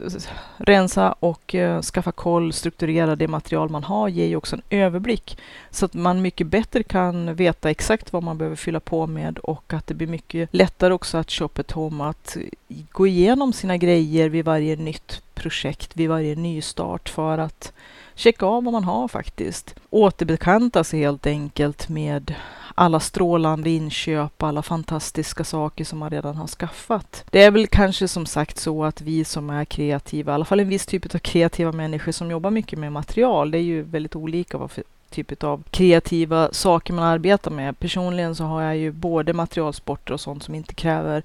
rensa 0.57 1.13
och 1.13 1.55
eh, 1.55 1.83
skaffa 1.83 2.13
koll, 2.13 2.53
strukturera 2.53 3.17
det 3.17 3.29
material 3.29 3.69
man 3.69 3.85
har 3.85 4.09
ger 4.09 4.27
ju 4.27 4.37
också 4.37 4.57
en 4.57 4.63
överblick. 4.71 5.39
Så 5.71 5.85
att 5.85 5.95
man 5.95 6.23
mycket 6.23 6.47
bättre 6.47 6.83
kan 6.83 7.35
veta 7.35 7.71
exakt 7.71 8.13
vad 8.13 8.23
man 8.23 8.39
behöver 8.39 8.57
fylla 8.57 8.81
på 8.81 9.07
med 9.07 9.39
och 9.39 9.73
att 9.73 9.87
det 9.87 9.95
blir 9.95 10.07
mycket 10.07 10.49
lättare 10.53 10.93
också 10.93 11.19
att 11.19 11.31
shop 11.31 11.51
at 11.55 11.71
home, 11.71 12.05
att 12.05 12.37
eh, 12.37 12.77
gå 12.91 13.07
igenom 13.07 13.53
sina 13.53 13.77
grejer 13.77 14.29
vid 14.29 14.45
varje 14.45 14.77
nytt 14.77 15.23
projekt, 15.35 15.91
vid 15.97 16.09
varje 16.09 16.35
nystart 16.35 17.09
för 17.09 17.39
att 17.39 17.73
checka 18.15 18.47
av 18.47 18.65
vad 18.65 18.73
man 18.73 18.85
har 18.85 19.09
faktiskt. 19.09 19.75
Återbekanta 19.91 20.85
sig 20.85 21.01
helt 21.01 21.27
enkelt 21.27 21.89
med 21.89 22.35
alla 22.75 23.01
strålande 23.01 23.71
inköp, 23.71 24.43
alla 24.43 24.63
fantastiska 24.63 25.45
saker 25.45 25.85
som 25.85 25.99
man 25.99 26.11
redan 26.11 26.37
har 26.37 26.47
skaffat. 26.47 27.25
Det 27.31 27.43
är 27.43 27.51
väl 27.51 27.67
kanske 27.67 28.09
som 28.09 28.27
sagt 28.27 28.59
så 28.59 28.85
att 28.85 29.01
vi 29.01 29.25
som 29.25 29.51
är 29.51 29.65
kreativa, 29.65 30.33
i 30.33 30.35
alla 30.35 30.45
fall 30.45 30.61
en 30.61 30.69
viss 30.69 30.87
typ 30.87 31.15
av 31.15 31.19
kreativa 31.19 31.73
människor 31.73 32.13
som 32.13 32.31
jobbar 32.31 32.51
mycket 32.51 32.79
med 32.79 32.93
material, 32.93 33.51
det 33.51 33.59
är 33.59 33.63
ju 33.63 33.83
väldigt 33.83 34.17
olika 34.17 34.59
vad 34.59 34.71
för 34.71 34.85
typ 35.11 35.45
av 35.45 35.63
kreativa 35.71 36.53
saker 36.53 36.93
man 36.95 37.05
arbetar 37.05 37.51
med. 37.51 37.79
Personligen 37.79 38.37
så 38.37 38.45
har 38.45 38.63
jag 38.63 38.77
ju 38.77 38.93
både 38.93 39.33
materialsporter 39.33 40.15
och 40.15 40.21
sånt 40.21 40.43
som 40.43 40.55
inte 40.55 40.75
kräver 40.75 41.23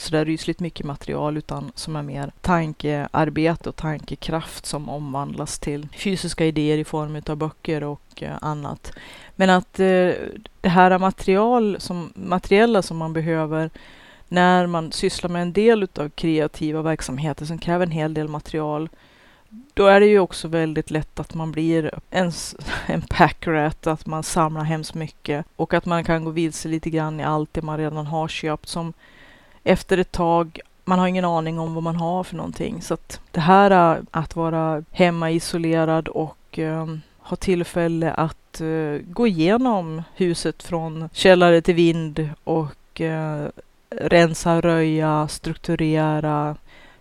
sådär 0.00 0.24
rysligt 0.24 0.60
mycket 0.60 0.86
material 0.86 1.36
utan 1.36 1.72
som 1.74 1.96
är 1.96 2.02
mer 2.02 2.32
tankearbete 2.40 3.68
och 3.68 3.76
tankekraft 3.76 4.66
som 4.66 4.88
omvandlas 4.88 5.58
till 5.58 5.88
fysiska 5.96 6.44
idéer 6.44 6.78
i 6.78 6.84
form 6.84 7.22
av 7.26 7.36
böcker 7.36 7.84
och 7.84 8.22
eh, 8.22 8.36
annat. 8.40 8.92
Men 9.36 9.50
att 9.50 9.80
eh, 9.80 10.12
det 10.60 10.68
här 10.68 10.98
material 10.98 11.76
som, 11.80 12.12
materiella 12.14 12.82
som 12.82 12.96
man 12.96 13.12
behöver 13.12 13.70
när 14.28 14.66
man 14.66 14.92
sysslar 14.92 15.30
med 15.30 15.42
en 15.42 15.52
del 15.52 15.88
av 15.94 16.08
kreativa 16.08 16.82
verksamheter 16.82 17.44
som 17.44 17.58
kräver 17.58 17.86
en 17.86 17.92
hel 17.92 18.14
del 18.14 18.28
material 18.28 18.88
då 19.74 19.86
är 19.86 20.00
det 20.00 20.06
ju 20.06 20.18
också 20.18 20.48
väldigt 20.48 20.90
lätt 20.90 21.20
att 21.20 21.34
man 21.34 21.52
blir 21.52 21.90
en, 22.10 22.32
en 22.86 23.02
packrat, 23.02 23.86
att 23.86 24.06
man 24.06 24.22
samlar 24.22 24.64
hemskt 24.64 24.94
mycket 24.94 25.46
och 25.56 25.74
att 25.74 25.86
man 25.86 26.04
kan 26.04 26.24
gå 26.24 26.30
vilse 26.30 26.68
lite 26.68 26.90
grann 26.90 27.20
i 27.20 27.24
allt 27.24 27.52
det 27.52 27.62
man 27.62 27.78
redan 27.78 28.06
har 28.06 28.28
köpt 28.28 28.68
som 28.68 28.92
efter 29.68 29.98
ett 29.98 30.12
tag 30.12 30.60
man 30.84 30.98
har 30.98 31.06
ingen 31.06 31.24
aning 31.24 31.58
om 31.58 31.74
vad 31.74 31.82
man 31.82 31.96
har 31.96 32.24
för 32.24 32.36
någonting. 32.36 32.82
Så 32.82 32.94
att 32.94 33.20
det 33.30 33.40
här 33.40 33.96
äh, 33.96 34.02
att 34.10 34.36
vara 34.36 34.84
hemma 34.90 35.30
isolerad 35.30 36.08
och 36.08 36.58
ähm, 36.58 37.00
ha 37.18 37.36
tillfälle 37.36 38.12
att 38.12 38.60
äh, 38.60 39.00
gå 39.10 39.26
igenom 39.26 40.02
huset 40.14 40.62
från 40.62 41.08
källare 41.12 41.60
till 41.60 41.74
vind 41.74 42.30
och 42.44 43.00
äh, 43.00 43.46
rensa, 43.90 44.60
röja, 44.60 45.28
strukturera, 45.28 46.56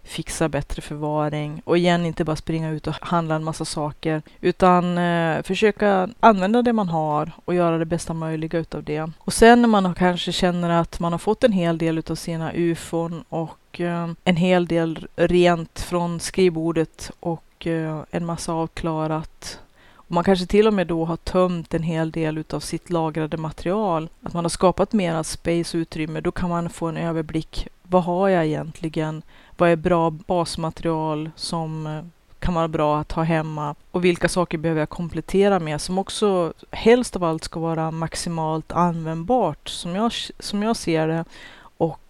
fixa 0.07 0.49
bättre 0.49 0.81
förvaring 0.81 1.61
och 1.65 1.77
igen 1.77 2.05
inte 2.05 2.23
bara 2.23 2.35
springa 2.35 2.69
ut 2.69 2.87
och 2.87 2.95
handla 3.01 3.35
en 3.35 3.43
massa 3.43 3.65
saker 3.65 4.21
utan 4.41 4.97
eh, 4.97 5.43
försöka 5.43 6.09
använda 6.19 6.61
det 6.61 6.73
man 6.73 6.89
har 6.89 7.31
och 7.45 7.53
göra 7.53 7.77
det 7.77 7.85
bästa 7.85 8.13
möjliga 8.13 8.59
utav 8.59 8.83
det. 8.83 9.09
Och 9.19 9.33
sen 9.33 9.61
när 9.61 9.69
man 9.69 9.95
kanske 9.95 10.31
känner 10.31 10.69
att 10.69 10.99
man 10.99 11.11
har 11.11 11.19
fått 11.19 11.43
en 11.43 11.51
hel 11.51 11.77
del 11.77 11.97
utav 11.97 12.15
sina 12.15 12.51
ufon 12.53 13.23
och 13.29 13.81
eh, 13.81 14.09
en 14.23 14.35
hel 14.35 14.67
del 14.67 15.07
rent 15.15 15.79
från 15.79 16.19
skrivbordet 16.19 17.11
och 17.19 17.67
eh, 17.67 18.03
en 18.11 18.25
massa 18.25 18.53
avklarat 18.53 19.59
man 20.07 20.23
kanske 20.23 20.45
till 20.45 20.67
och 20.67 20.73
med 20.73 20.87
då 20.87 21.05
har 21.05 21.17
tömt 21.17 21.73
en 21.73 21.83
hel 21.83 22.11
del 22.11 22.37
utav 22.37 22.59
sitt 22.59 22.89
lagrade 22.89 23.37
material. 23.37 24.09
Att 24.23 24.33
man 24.33 24.43
har 24.43 24.49
skapat 24.49 24.93
mera 24.93 25.23
space 25.23 25.77
och 25.77 25.81
utrymme. 25.81 26.21
Då 26.21 26.31
kan 26.31 26.49
man 26.49 26.69
få 26.69 26.87
en 26.87 26.97
överblick. 26.97 27.67
Vad 27.83 28.03
har 28.03 28.29
jag 28.29 28.45
egentligen? 28.45 29.21
Vad 29.57 29.69
är 29.69 29.75
bra 29.75 30.09
basmaterial 30.09 31.29
som 31.35 31.87
eh, 31.87 32.03
kan 32.39 32.53
vara 32.53 32.67
bra 32.67 32.99
att 32.99 33.11
ha 33.11 33.23
hemma. 33.23 33.75
Och 33.91 34.05
vilka 34.05 34.29
saker 34.29 34.57
behöver 34.57 34.81
jag 34.81 34.89
komplettera 34.89 35.59
med 35.59 35.81
som 35.81 35.97
också 35.97 36.53
helst 36.71 37.15
av 37.15 37.23
allt 37.23 37.43
ska 37.43 37.59
vara 37.59 37.91
maximalt 37.91 38.71
användbart. 38.71 39.69
Som 39.69 39.95
jag, 39.95 40.11
som 40.39 40.63
jag 40.63 40.75
ser 40.75 41.07
det 41.07 41.25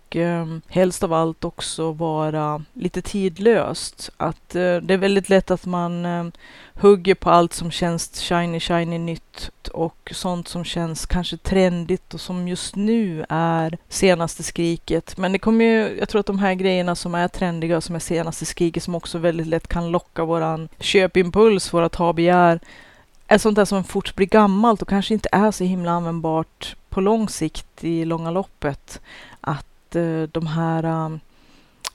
och 0.07 0.15
eh, 0.15 0.45
helst 0.67 1.03
av 1.03 1.13
allt 1.13 1.45
också 1.45 1.91
vara 1.91 2.63
lite 2.73 3.01
tidlöst. 3.01 4.09
Att 4.17 4.55
eh, 4.55 4.75
det 4.75 4.93
är 4.93 4.97
väldigt 4.97 5.29
lätt 5.29 5.51
att 5.51 5.65
man 5.65 6.05
eh, 6.05 6.25
hugger 6.73 7.15
på 7.15 7.29
allt 7.29 7.53
som 7.53 7.71
känns 7.71 8.19
shiny, 8.19 8.59
shiny 8.59 8.97
nytt 8.97 9.49
och 9.73 10.11
sånt 10.15 10.47
som 10.47 10.63
känns 10.63 11.05
kanske 11.05 11.37
trendigt 11.37 12.13
och 12.13 12.21
som 12.21 12.47
just 12.47 12.75
nu 12.75 13.25
är 13.29 13.77
senaste 13.89 14.43
skriket. 14.43 15.17
Men 15.17 15.31
det 15.31 15.39
kommer 15.39 15.65
ju, 15.65 15.97
jag 15.99 16.09
tror 16.09 16.19
att 16.19 16.25
de 16.25 16.39
här 16.39 16.53
grejerna 16.53 16.95
som 16.95 17.15
är 17.15 17.27
trendiga 17.27 17.77
och 17.77 17.83
som 17.83 17.95
är 17.95 17.99
senaste 17.99 18.45
skriket 18.45 18.83
som 18.83 18.95
också 18.95 19.17
väldigt 19.17 19.47
lätt 19.47 19.67
kan 19.67 19.91
locka 19.91 20.25
våran 20.25 20.69
köpimpuls, 20.79 21.73
våra 21.73 21.89
ta-begär, 21.89 22.59
är 23.27 23.37
sånt 23.37 23.55
där 23.55 23.65
som 23.65 23.83
fort 23.83 24.15
blir 24.15 24.27
gammalt 24.27 24.81
och 24.81 24.89
kanske 24.89 25.13
inte 25.13 25.29
är 25.31 25.51
så 25.51 25.63
himla 25.63 25.91
användbart 25.91 26.75
på 26.89 27.01
lång 27.01 27.29
sikt 27.29 27.83
i 27.83 28.05
långa 28.05 28.31
loppet. 28.31 29.01
Att 29.41 29.65
eh, 29.95 30.21
de 30.21 30.47
här 30.47 30.85
um, 30.85 31.19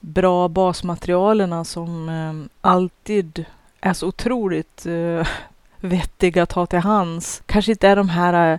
bra 0.00 0.48
basmaterialen 0.48 1.64
som 1.64 2.08
ehm, 2.08 2.48
alltid 2.60 3.44
är 3.80 3.92
så 3.92 4.06
otroligt 4.06 4.86
eh, 4.86 5.26
vettiga 5.80 6.42
att 6.42 6.52
ha 6.52 6.66
till 6.66 6.78
hands. 6.78 7.42
Kanske 7.46 7.72
inte 7.72 7.88
är 7.88 7.96
de 7.96 8.08
här 8.08 8.52
eh, 8.52 8.58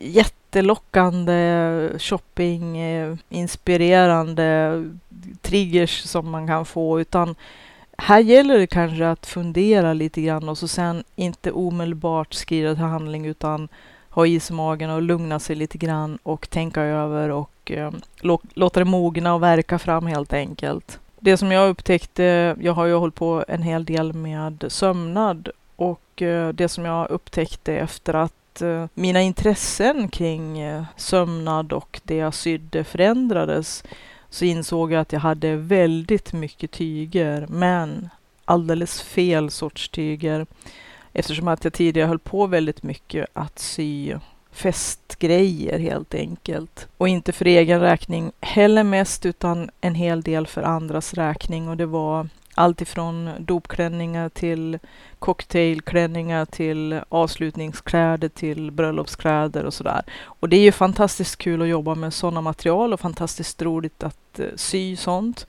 jättelockande 0.00 1.90
shoppinginspirerande 1.98 4.44
eh, 4.44 4.82
triggers 5.42 6.02
som 6.02 6.30
man 6.30 6.46
kan 6.46 6.64
få, 6.64 7.00
utan 7.00 7.34
här 7.98 8.20
gäller 8.20 8.58
det 8.58 8.66
kanske 8.66 9.08
att 9.08 9.26
fundera 9.26 9.92
lite 9.92 10.22
grann 10.22 10.48
och 10.48 10.58
så 10.58 10.68
sen 10.68 11.04
inte 11.16 11.52
omedelbart 11.52 12.34
skrida 12.34 12.74
till 12.74 12.84
handling 12.84 13.26
utan 13.26 13.68
ha 14.16 14.26
is 14.26 14.50
i 14.50 14.52
magen 14.52 14.90
och 14.90 15.02
lugna 15.02 15.38
sig 15.38 15.56
lite 15.56 15.78
grann 15.78 16.18
och 16.22 16.50
tänka 16.50 16.82
över 16.82 17.28
och 17.28 17.70
eh, 17.70 17.90
låta 18.54 18.80
det 18.80 18.84
mogna 18.84 19.34
och 19.34 19.42
verka 19.42 19.78
fram 19.78 20.06
helt 20.06 20.32
enkelt. 20.32 20.98
Det 21.20 21.36
som 21.36 21.52
jag 21.52 21.68
upptäckte, 21.68 22.56
jag 22.60 22.72
har 22.72 22.86
ju 22.86 22.94
hållit 22.94 23.14
på 23.14 23.44
en 23.48 23.62
hel 23.62 23.84
del 23.84 24.12
med 24.12 24.64
sömnad 24.68 25.48
och 25.76 26.22
eh, 26.22 26.48
det 26.48 26.68
som 26.68 26.84
jag 26.84 27.10
upptäckte 27.10 27.74
efter 27.74 28.14
att 28.14 28.62
eh, 28.62 28.86
mina 28.94 29.20
intressen 29.22 30.08
kring 30.08 30.58
eh, 30.58 30.84
sömnad 30.96 31.72
och 31.72 32.00
det 32.04 32.16
jag 32.16 32.34
sydde 32.34 32.84
förändrades 32.84 33.84
så 34.30 34.44
insåg 34.44 34.92
jag 34.92 35.00
att 35.00 35.12
jag 35.12 35.20
hade 35.20 35.56
väldigt 35.56 36.32
mycket 36.32 36.70
tyger 36.70 37.46
men 37.48 38.08
alldeles 38.44 39.02
fel 39.02 39.50
sorts 39.50 39.88
tyger 39.88 40.46
eftersom 41.18 41.48
att 41.48 41.64
jag 41.64 41.72
tidigare 41.72 42.08
höll 42.08 42.18
på 42.18 42.46
väldigt 42.46 42.82
mycket 42.82 43.26
att 43.32 43.58
sy 43.58 44.14
festgrejer 44.52 45.78
helt 45.78 46.14
enkelt. 46.14 46.88
Och 46.96 47.08
inte 47.08 47.32
för 47.32 47.44
egen 47.44 47.80
räkning 47.80 48.32
heller 48.40 48.84
mest 48.84 49.26
utan 49.26 49.70
en 49.80 49.94
hel 49.94 50.22
del 50.22 50.46
för 50.46 50.62
andras 50.62 51.14
räkning 51.14 51.68
och 51.68 51.76
det 51.76 51.86
var 51.86 52.28
allt 52.54 52.80
ifrån 52.80 53.30
dopklänningar 53.38 54.28
till 54.28 54.78
cocktailklänningar 55.18 56.44
till 56.44 57.00
avslutningskläder 57.08 58.28
till 58.28 58.70
bröllopskläder 58.70 59.64
och 59.64 59.74
sådär. 59.74 60.02
Och 60.24 60.48
det 60.48 60.56
är 60.56 60.60
ju 60.60 60.72
fantastiskt 60.72 61.36
kul 61.36 61.62
att 61.62 61.68
jobba 61.68 61.94
med 61.94 62.14
sådana 62.14 62.40
material 62.40 62.92
och 62.92 63.00
fantastiskt 63.00 63.62
roligt 63.62 64.02
att 64.02 64.38
eh, 64.38 64.46
sy 64.56 64.96
sånt. 64.96 65.46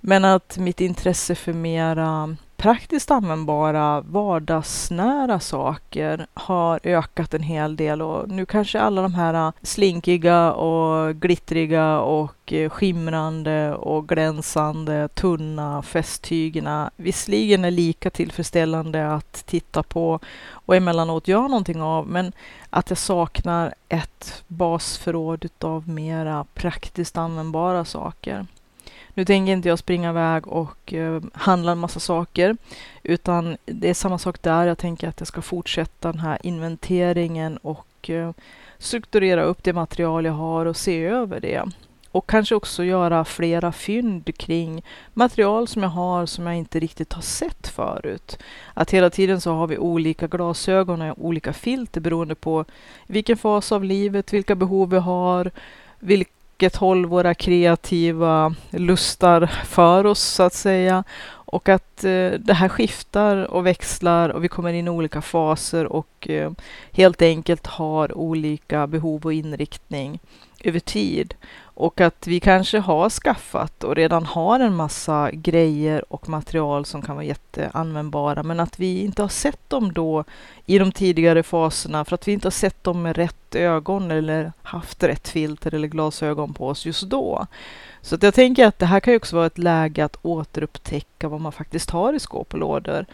Men 0.00 0.24
att 0.24 0.58
mitt 0.58 0.80
intresse 0.80 1.34
för 1.34 1.52
mera 1.52 2.36
praktiskt 2.60 3.10
användbara 3.10 4.00
vardagsnära 4.00 5.40
saker 5.40 6.26
har 6.34 6.80
ökat 6.82 7.34
en 7.34 7.42
hel 7.42 7.76
del 7.76 8.02
och 8.02 8.28
nu 8.28 8.46
kanske 8.46 8.80
alla 8.80 9.02
de 9.02 9.14
här 9.14 9.34
äh, 9.34 9.52
slinkiga 9.62 10.52
och 10.52 11.16
glittriga 11.16 12.00
och 12.00 12.52
äh, 12.52 12.70
skimrande 12.70 13.74
och 13.74 14.08
glänsande 14.08 15.08
tunna 15.08 15.82
festtygerna 15.82 16.90
visserligen 16.96 17.64
är 17.64 17.70
lika 17.70 18.10
tillfredsställande 18.10 19.12
att 19.12 19.46
titta 19.46 19.82
på 19.82 20.20
och 20.50 20.76
emellanåt 20.76 21.28
göra 21.28 21.48
någonting 21.48 21.82
av 21.82 22.06
men 22.06 22.32
att 22.70 22.90
jag 22.90 22.98
saknar 22.98 23.74
ett 23.88 24.44
basförråd 24.46 25.48
av 25.60 25.88
mera 25.88 26.46
praktiskt 26.54 27.16
användbara 27.16 27.84
saker. 27.84 28.46
Nu 29.14 29.24
tänker 29.24 29.52
inte 29.52 29.68
jag 29.68 29.78
springa 29.78 30.10
iväg 30.10 30.48
och 30.48 30.92
eh, 30.92 31.22
handla 31.32 31.72
en 31.72 31.78
massa 31.78 32.00
saker, 32.00 32.56
utan 33.02 33.56
det 33.64 33.90
är 33.90 33.94
samma 33.94 34.18
sak 34.18 34.42
där. 34.42 34.66
Jag 34.66 34.78
tänker 34.78 35.08
att 35.08 35.20
jag 35.20 35.28
ska 35.28 35.42
fortsätta 35.42 36.12
den 36.12 36.20
här 36.20 36.38
inventeringen 36.42 37.56
och 37.56 38.10
eh, 38.10 38.32
strukturera 38.78 39.42
upp 39.42 39.62
det 39.62 39.72
material 39.72 40.24
jag 40.24 40.32
har 40.32 40.66
och 40.66 40.76
se 40.76 41.04
över 41.04 41.40
det. 41.40 41.64
Och 42.12 42.26
kanske 42.26 42.54
också 42.54 42.84
göra 42.84 43.24
flera 43.24 43.72
fynd 43.72 44.36
kring 44.36 44.82
material 45.14 45.68
som 45.68 45.82
jag 45.82 45.90
har 45.90 46.26
som 46.26 46.46
jag 46.46 46.56
inte 46.56 46.80
riktigt 46.80 47.12
har 47.12 47.22
sett 47.22 47.68
förut. 47.68 48.38
Att 48.74 48.90
hela 48.90 49.10
tiden 49.10 49.40
så 49.40 49.52
har 49.52 49.66
vi 49.66 49.78
olika 49.78 50.26
glasögon 50.26 51.02
och 51.02 51.24
olika 51.24 51.52
filter 51.52 52.00
beroende 52.00 52.34
på 52.34 52.64
vilken 53.06 53.36
fas 53.36 53.72
av 53.72 53.84
livet, 53.84 54.32
vilka 54.32 54.54
behov 54.54 54.90
vi 54.90 54.98
har, 54.98 55.50
vilka 55.98 56.30
vilket 56.60 56.76
håll 56.76 57.06
våra 57.06 57.34
kreativa 57.34 58.54
lustar 58.70 59.46
för 59.46 60.06
oss 60.06 60.20
så 60.20 60.42
att 60.42 60.54
säga. 60.54 61.04
Och 61.30 61.68
att 61.68 62.04
eh, 62.04 62.30
det 62.30 62.54
här 62.54 62.68
skiftar 62.68 63.36
och 63.36 63.66
växlar 63.66 64.28
och 64.28 64.44
vi 64.44 64.48
kommer 64.48 64.72
in 64.72 64.86
i 64.86 64.90
olika 64.90 65.22
faser 65.22 65.86
och 65.86 66.28
eh, 66.28 66.50
helt 66.92 67.22
enkelt 67.22 67.66
har 67.66 68.18
olika 68.18 68.86
behov 68.86 69.24
och 69.24 69.32
inriktning 69.32 70.18
över 70.64 70.80
tid. 70.80 71.34
Och 71.80 72.00
att 72.00 72.26
vi 72.26 72.40
kanske 72.40 72.78
har 72.78 73.10
skaffat 73.10 73.84
och 73.84 73.96
redan 73.96 74.24
har 74.24 74.60
en 74.60 74.74
massa 74.74 75.30
grejer 75.32 76.12
och 76.12 76.28
material 76.28 76.84
som 76.84 77.02
kan 77.02 77.16
vara 77.16 77.24
jätteanvändbara, 77.24 78.42
men 78.42 78.60
att 78.60 78.80
vi 78.80 79.00
inte 79.00 79.22
har 79.22 79.28
sett 79.28 79.70
dem 79.70 79.92
då 79.92 80.24
i 80.66 80.78
de 80.78 80.92
tidigare 80.92 81.42
faserna 81.42 82.04
för 82.04 82.14
att 82.14 82.28
vi 82.28 82.32
inte 82.32 82.46
har 82.46 82.50
sett 82.50 82.84
dem 82.84 83.02
med 83.02 83.16
rätt 83.16 83.54
ögon 83.54 84.10
eller 84.10 84.52
haft 84.62 85.02
rätt 85.02 85.28
filter 85.28 85.74
eller 85.74 85.88
glasögon 85.88 86.54
på 86.54 86.68
oss 86.68 86.86
just 86.86 87.02
då. 87.02 87.46
Så 88.02 88.14
att 88.14 88.22
jag 88.22 88.34
tänker 88.34 88.66
att 88.66 88.78
det 88.78 88.86
här 88.86 89.00
kan 89.00 89.12
ju 89.12 89.16
också 89.16 89.36
vara 89.36 89.46
ett 89.46 89.58
läge 89.58 90.04
att 90.04 90.16
återupptäcka 90.22 91.28
vad 91.28 91.40
man 91.40 91.52
faktiskt 91.52 91.90
har 91.90 92.12
i 92.12 92.20
skåp 92.20 92.52
och 92.52 92.60
lådor 92.60 93.06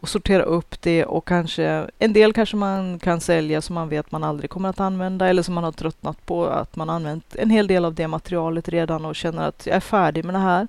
och 0.00 0.08
sortera 0.08 0.42
upp 0.42 0.82
det 0.82 1.04
och 1.04 1.24
kanske 1.24 1.86
en 1.98 2.12
del 2.12 2.32
kanske 2.32 2.56
man 2.56 2.98
kan 2.98 3.20
sälja 3.20 3.62
som 3.62 3.74
man 3.74 3.88
vet 3.88 4.12
man 4.12 4.24
aldrig 4.24 4.50
kommer 4.50 4.68
att 4.68 4.80
använda 4.80 5.28
eller 5.28 5.42
som 5.42 5.54
man 5.54 5.64
har 5.64 5.72
tröttnat 5.72 6.26
på 6.26 6.46
att 6.46 6.76
man 6.76 6.90
använt 6.90 7.36
en 7.36 7.50
hel 7.50 7.66
del 7.66 7.84
av 7.84 7.94
det 7.94 8.08
materialet 8.08 8.68
redan 8.68 9.04
och 9.04 9.16
känner 9.16 9.48
att 9.48 9.66
jag 9.66 9.76
är 9.76 9.80
färdig 9.80 10.24
med 10.24 10.34
det 10.34 10.38
här. 10.38 10.68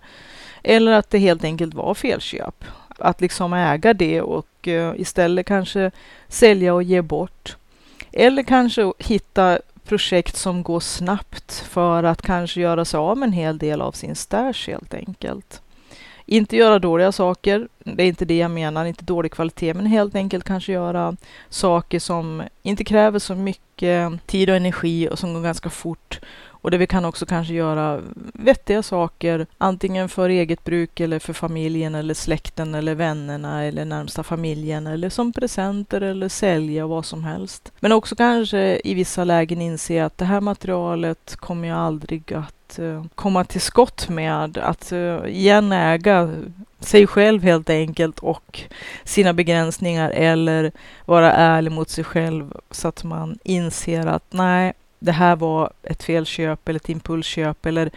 Eller 0.64 0.92
att 0.92 1.10
det 1.10 1.18
helt 1.18 1.44
enkelt 1.44 1.74
var 1.74 1.94
felköp. 1.94 2.66
Att 2.98 3.22
liksom 3.22 3.54
äga 3.54 3.94
det 3.94 4.22
och 4.22 4.68
eh, 4.68 4.94
istället 4.98 5.46
kanske 5.46 5.92
sälja 6.28 6.74
och 6.74 6.84
ge 6.84 7.02
bort. 7.02 7.58
Eller 8.12 8.44
kanske 8.44 8.94
hitta 8.98 9.60
projekt 9.86 10.36
som 10.36 10.64
går 10.64 10.80
snabbt 10.80 11.54
för 11.54 12.04
att 12.04 12.22
kanske 12.22 12.62
göra 12.62 12.86
sig 12.86 12.98
av 12.98 13.18
med 13.18 13.28
en 13.28 13.34
hel 13.34 13.58
del 13.58 13.82
av 13.82 13.92
sin 13.92 14.16
stash 14.16 14.68
helt 14.68 14.94
enkelt. 14.94 15.62
Inte 16.32 16.58
göra 16.58 16.80
dåliga 16.80 17.12
saker, 17.12 17.68
det 17.84 18.04
är 18.04 18.08
inte 18.08 18.26
det 18.26 18.38
jag 18.38 18.52
menar, 18.52 18.86
inte 18.86 19.06
dålig 19.06 19.32
kvalitet, 19.32 19.74
men 19.74 19.86
helt 19.86 20.16
enkelt 20.16 20.44
kanske 20.44 20.72
göra 20.72 21.16
saker 21.50 22.00
som 22.00 22.44
inte 22.62 22.84
kräver 22.84 23.20
så 23.20 23.36
mycket 23.36 24.26
tid 24.26 24.50
och 24.50 24.56
energi 24.56 25.10
och 25.12 25.20
som 25.20 25.34
går 25.34 25.42
ganska 25.42 25.70
fort. 25.70 26.20
Och 26.62 26.72
där 26.72 26.78
vi 26.78 26.88
kan 26.88 27.06
också 27.06 27.26
kanske 27.26 27.54
göra 27.54 28.02
vettiga 28.34 28.84
saker, 28.84 29.48
antingen 29.58 30.10
för 30.10 30.30
eget 30.30 30.64
bruk 30.64 31.00
eller 31.00 31.20
för 31.20 31.34
familjen 31.34 31.96
eller 31.96 32.14
släkten 32.14 32.76
eller 32.76 32.96
vännerna 32.96 33.64
eller 33.64 33.86
närmsta 33.86 34.24
familjen 34.24 34.88
eller 34.88 35.10
som 35.10 35.34
presenter 35.34 36.02
eller 36.02 36.30
sälja 36.30 36.88
vad 36.88 37.06
som 37.06 37.24
helst. 37.24 37.72
Men 37.80 37.92
också 37.92 38.16
kanske 38.16 38.82
i 38.84 38.94
vissa 38.94 39.24
lägen 39.24 39.62
inse 39.62 40.06
att 40.06 40.18
det 40.18 40.26
här 40.26 40.42
materialet 40.42 41.36
kommer 41.36 41.68
jag 41.68 41.78
aldrig 41.78 42.34
att 42.34 42.61
Eh, 42.80 43.04
komma 43.16 43.44
till 43.44 43.62
skott 43.62 44.10
med, 44.10 44.58
att 44.58 44.92
eh, 44.92 45.26
igen 45.26 45.72
äga 45.72 46.30
sig 46.80 47.08
själv 47.08 47.44
helt 47.44 47.70
enkelt 47.70 48.20
och 48.20 48.60
sina 49.04 49.34
begränsningar 49.34 50.10
eller 50.12 50.72
vara 51.06 51.32
ärlig 51.32 51.72
mot 51.72 51.90
sig 51.90 52.04
själv 52.04 52.54
så 52.72 52.88
att 52.88 53.04
man 53.04 53.40
inser 53.44 54.06
att 54.08 54.26
nej, 54.30 54.74
det 55.04 55.12
här 55.12 55.36
var 55.36 55.74
ett 55.84 56.04
felköp 56.04 56.70
eller 56.70 56.80
ett 56.80 56.90
impulsköp 56.90 57.66
eller 57.66 57.92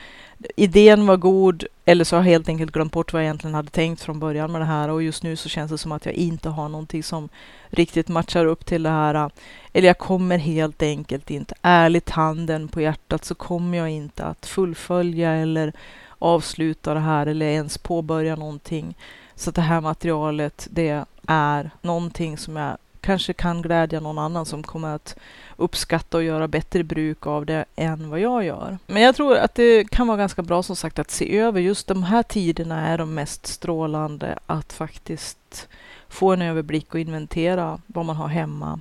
idén 0.56 1.06
var 1.06 1.16
god 1.16 1.64
eller 1.84 2.04
så 2.04 2.16
har 2.16 2.22
jag 2.22 2.30
helt 2.30 2.48
enkelt 2.48 2.72
glömt 2.72 2.92
bort 2.92 3.12
vad 3.12 3.22
jag 3.22 3.26
egentligen 3.26 3.54
hade 3.54 3.70
tänkt 3.70 4.02
från 4.02 4.20
början 4.20 4.52
med 4.52 4.60
det 4.60 4.64
här 4.64 4.88
och 4.88 5.02
just 5.02 5.22
nu 5.22 5.36
så 5.36 5.48
känns 5.48 5.70
det 5.70 5.78
som 5.78 5.92
att 5.92 6.06
jag 6.06 6.14
inte 6.14 6.48
har 6.48 6.68
någonting 6.68 7.02
som 7.02 7.28
riktigt 7.66 8.08
matchar 8.08 8.46
upp 8.46 8.66
till 8.66 8.82
det 8.82 8.90
här. 8.90 9.30
Eller 9.72 9.86
jag 9.86 9.98
kommer 9.98 10.38
helt 10.38 10.82
enkelt 10.82 11.30
inte, 11.30 11.54
ärligt 11.62 12.10
handen 12.10 12.68
på 12.68 12.80
hjärtat, 12.80 13.24
så 13.24 13.34
kommer 13.34 13.78
jag 13.78 13.90
inte 13.90 14.24
att 14.24 14.46
fullfölja 14.46 15.32
eller 15.32 15.72
avsluta 16.18 16.94
det 16.94 17.00
här 17.00 17.26
eller 17.26 17.46
ens 17.46 17.78
påbörja 17.78 18.36
någonting. 18.36 18.94
Så 19.34 19.50
det 19.50 19.60
här 19.60 19.80
materialet, 19.80 20.68
det 20.70 21.04
är 21.26 21.70
någonting 21.82 22.38
som 22.38 22.56
jag 22.56 22.76
kanske 23.04 23.32
kan 23.32 23.62
glädja 23.62 24.00
någon 24.00 24.18
annan 24.18 24.46
som 24.46 24.62
kommer 24.62 24.94
att 24.94 25.16
uppskatta 25.56 26.16
och 26.16 26.22
göra 26.22 26.48
bättre 26.48 26.84
bruk 26.84 27.26
av 27.26 27.46
det 27.46 27.64
än 27.76 28.10
vad 28.10 28.20
jag 28.20 28.44
gör. 28.44 28.78
Men 28.86 29.02
jag 29.02 29.16
tror 29.16 29.36
att 29.36 29.54
det 29.54 29.90
kan 29.90 30.06
vara 30.06 30.18
ganska 30.18 30.42
bra 30.42 30.62
som 30.62 30.76
sagt 30.76 30.98
att 30.98 31.10
se 31.10 31.38
över 31.38 31.60
just 31.60 31.86
de 31.86 32.02
här 32.02 32.22
tiderna 32.22 32.88
är 32.88 32.98
de 32.98 33.14
mest 33.14 33.46
strålande 33.46 34.38
att 34.46 34.72
faktiskt 34.72 35.68
få 36.08 36.32
en 36.32 36.42
överblick 36.42 36.94
och 36.94 37.00
inventera 37.00 37.80
vad 37.86 38.04
man 38.04 38.16
har 38.16 38.28
hemma. 38.28 38.80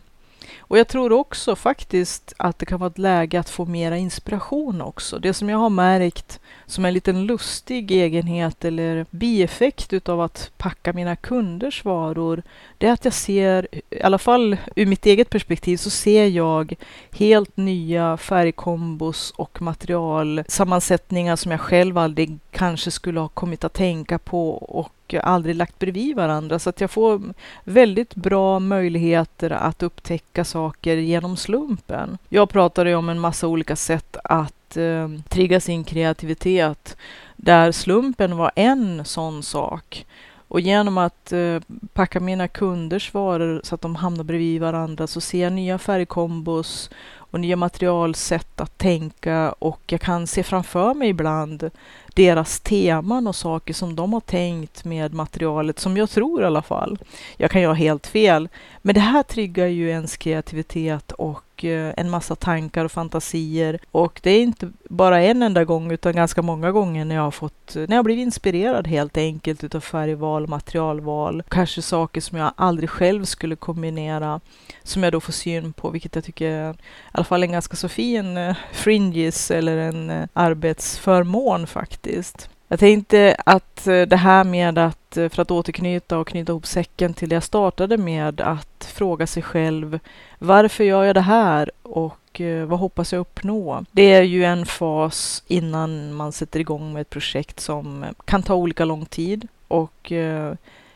Och 0.59 0.77
jag 0.77 0.87
tror 0.87 1.11
också 1.11 1.55
faktiskt 1.55 2.33
att 2.37 2.59
det 2.59 2.65
kan 2.65 2.79
vara 2.79 2.89
ett 2.89 2.97
läge 2.97 3.39
att 3.39 3.49
få 3.49 3.65
mera 3.65 3.97
inspiration 3.97 4.81
också. 4.81 5.19
Det 5.19 5.33
som 5.33 5.49
jag 5.49 5.57
har 5.57 5.69
märkt 5.69 6.39
som 6.65 6.85
en 6.85 6.93
liten 6.93 7.25
lustig 7.25 7.91
egenhet 7.91 8.65
eller 8.65 9.05
bieffekt 9.09 9.93
utav 9.93 10.21
att 10.21 10.51
packa 10.57 10.93
mina 10.93 11.15
kunders 11.15 11.85
varor, 11.85 12.43
det 12.77 12.87
är 12.87 12.91
att 12.91 13.05
jag 13.05 13.13
ser, 13.13 13.67
i 13.89 14.01
alla 14.01 14.17
fall 14.17 14.57
ur 14.75 14.85
mitt 14.85 15.05
eget 15.05 15.29
perspektiv, 15.29 15.77
så 15.77 15.89
ser 15.89 16.27
jag 16.27 16.73
helt 17.11 17.57
nya 17.57 18.17
färgkombos 18.17 19.31
och 19.35 19.61
materialsammansättningar 19.61 21.35
som 21.35 21.51
jag 21.51 21.61
själv 21.61 21.97
aldrig 21.97 22.39
kanske 22.51 22.91
skulle 22.91 23.19
ha 23.19 23.27
kommit 23.27 23.63
att 23.63 23.73
tänka 23.73 24.19
på 24.19 24.49
och 24.51 24.93
aldrig 25.21 25.55
lagt 25.55 25.79
bredvid 25.79 26.15
varandra. 26.15 26.59
Så 26.59 26.69
att 26.69 26.81
jag 26.81 26.91
får 26.91 27.21
väldigt 27.63 28.15
bra 28.15 28.59
möjligheter 28.59 29.49
att 29.49 29.83
upptäcka 29.83 30.43
saker 30.43 30.97
genom 30.97 31.37
slumpen. 31.37 32.17
Jag 32.29 32.49
pratade 32.49 32.95
om 32.95 33.09
en 33.09 33.19
massa 33.19 33.47
olika 33.47 33.75
sätt 33.75 34.17
att 34.23 34.77
eh, 34.77 35.09
trigga 35.29 35.59
sin 35.59 35.83
kreativitet 35.83 36.97
där 37.35 37.71
slumpen 37.71 38.37
var 38.37 38.51
en 38.55 39.05
sån 39.05 39.43
sak. 39.43 40.05
Och 40.47 40.59
genom 40.59 40.97
att 40.97 41.31
eh, 41.31 41.59
packa 41.93 42.19
mina 42.19 42.47
kunders 42.47 43.13
varor 43.13 43.61
så 43.63 43.75
att 43.75 43.81
de 43.81 43.95
hamnar 43.95 44.23
bredvid 44.23 44.61
varandra 44.61 45.07
så 45.07 45.21
ser 45.21 45.43
jag 45.43 45.53
nya 45.53 45.77
färgkombos 45.77 46.89
och 47.33 47.39
nya 47.39 47.55
materialsätt 47.55 48.61
att 48.61 48.77
tänka 48.77 49.51
och 49.51 49.81
jag 49.87 50.01
kan 50.01 50.27
se 50.27 50.43
framför 50.43 50.93
mig 50.93 51.09
ibland 51.09 51.69
deras 52.13 52.59
teman 52.59 53.27
och 53.27 53.35
saker 53.35 53.73
som 53.73 53.95
de 53.95 54.13
har 54.13 54.19
tänkt 54.19 54.85
med 54.85 55.13
materialet, 55.13 55.79
som 55.79 55.97
jag 55.97 56.09
tror 56.09 56.41
i 56.41 56.45
alla 56.45 56.61
fall. 56.61 56.97
Jag 57.37 57.51
kan 57.51 57.61
ju 57.61 57.67
ha 57.67 57.73
helt 57.73 58.07
fel, 58.07 58.49
men 58.81 58.95
det 58.95 59.01
här 59.01 59.23
triggar 59.23 59.65
ju 59.65 59.89
ens 59.89 60.17
kreativitet 60.17 61.11
och 61.11 61.65
eh, 61.65 61.93
en 61.97 62.09
massa 62.09 62.35
tankar 62.35 62.85
och 62.85 62.91
fantasier. 62.91 63.79
Och 63.91 64.19
det 64.23 64.31
är 64.31 64.41
inte 64.41 64.71
bara 64.89 65.21
en 65.21 65.43
enda 65.43 65.65
gång 65.65 65.91
utan 65.91 66.13
ganska 66.13 66.41
många 66.41 66.71
gånger 66.71 67.05
när 67.05 67.15
jag 67.15 67.23
har 67.23 67.31
fått, 67.31 67.75
när 67.75 67.95
jag 67.95 68.05
blivit 68.05 68.23
inspirerad 68.23 68.87
helt 68.87 69.17
enkelt 69.17 69.63
utav 69.63 69.79
färgval, 69.79 70.47
materialval, 70.47 71.43
kanske 71.49 71.81
saker 71.81 72.21
som 72.21 72.37
jag 72.37 72.51
aldrig 72.55 72.89
själv 72.89 73.25
skulle 73.25 73.55
kombinera 73.55 74.39
som 74.83 75.03
jag 75.03 75.13
då 75.13 75.19
får 75.19 75.33
syn 75.33 75.73
på, 75.73 75.89
vilket 75.89 76.15
jag 76.15 76.23
tycker 76.23 76.49
är 76.49 76.75
alla 77.23 77.27
fall 77.27 77.43
en 77.43 77.51
ganska 77.51 77.75
så 77.75 77.89
fin 77.89 78.35
fringis 78.35 78.57
fringes 78.71 79.51
eller 79.51 79.77
en 79.77 80.09
eh, 80.09 80.27
arbetsförmån 80.33 81.67
faktiskt. 81.67 82.49
Jag 82.67 82.79
tänkte 82.79 83.35
att 83.45 83.87
eh, 83.87 84.01
det 84.01 84.15
här 84.15 84.43
med 84.43 84.77
att, 84.77 85.13
för 85.13 85.39
att 85.39 85.51
återknyta 85.51 86.17
och 86.17 86.27
knyta 86.27 86.51
ihop 86.51 86.65
säcken 86.65 87.13
till 87.13 87.29
det 87.29 87.35
jag 87.35 87.43
startade 87.43 87.97
med, 87.97 88.41
att 88.41 88.91
fråga 88.93 89.27
sig 89.27 89.43
själv 89.43 89.99
varför 90.39 90.83
gör 90.83 91.03
jag 91.03 91.15
det 91.15 91.21
här 91.21 91.71
och 91.83 92.41
vad 92.67 92.79
hoppas 92.79 93.13
jag 93.13 93.19
uppnå? 93.19 93.85
Det 93.91 94.13
är 94.13 94.21
ju 94.21 94.43
en 94.43 94.65
fas 94.65 95.43
innan 95.47 96.13
man 96.13 96.31
sätter 96.31 96.59
igång 96.59 96.93
med 96.93 97.01
ett 97.01 97.09
projekt 97.09 97.59
som 97.59 98.05
kan 98.25 98.43
ta 98.43 98.55
olika 98.55 98.85
lång 98.85 99.05
tid 99.05 99.47
och 99.67 100.11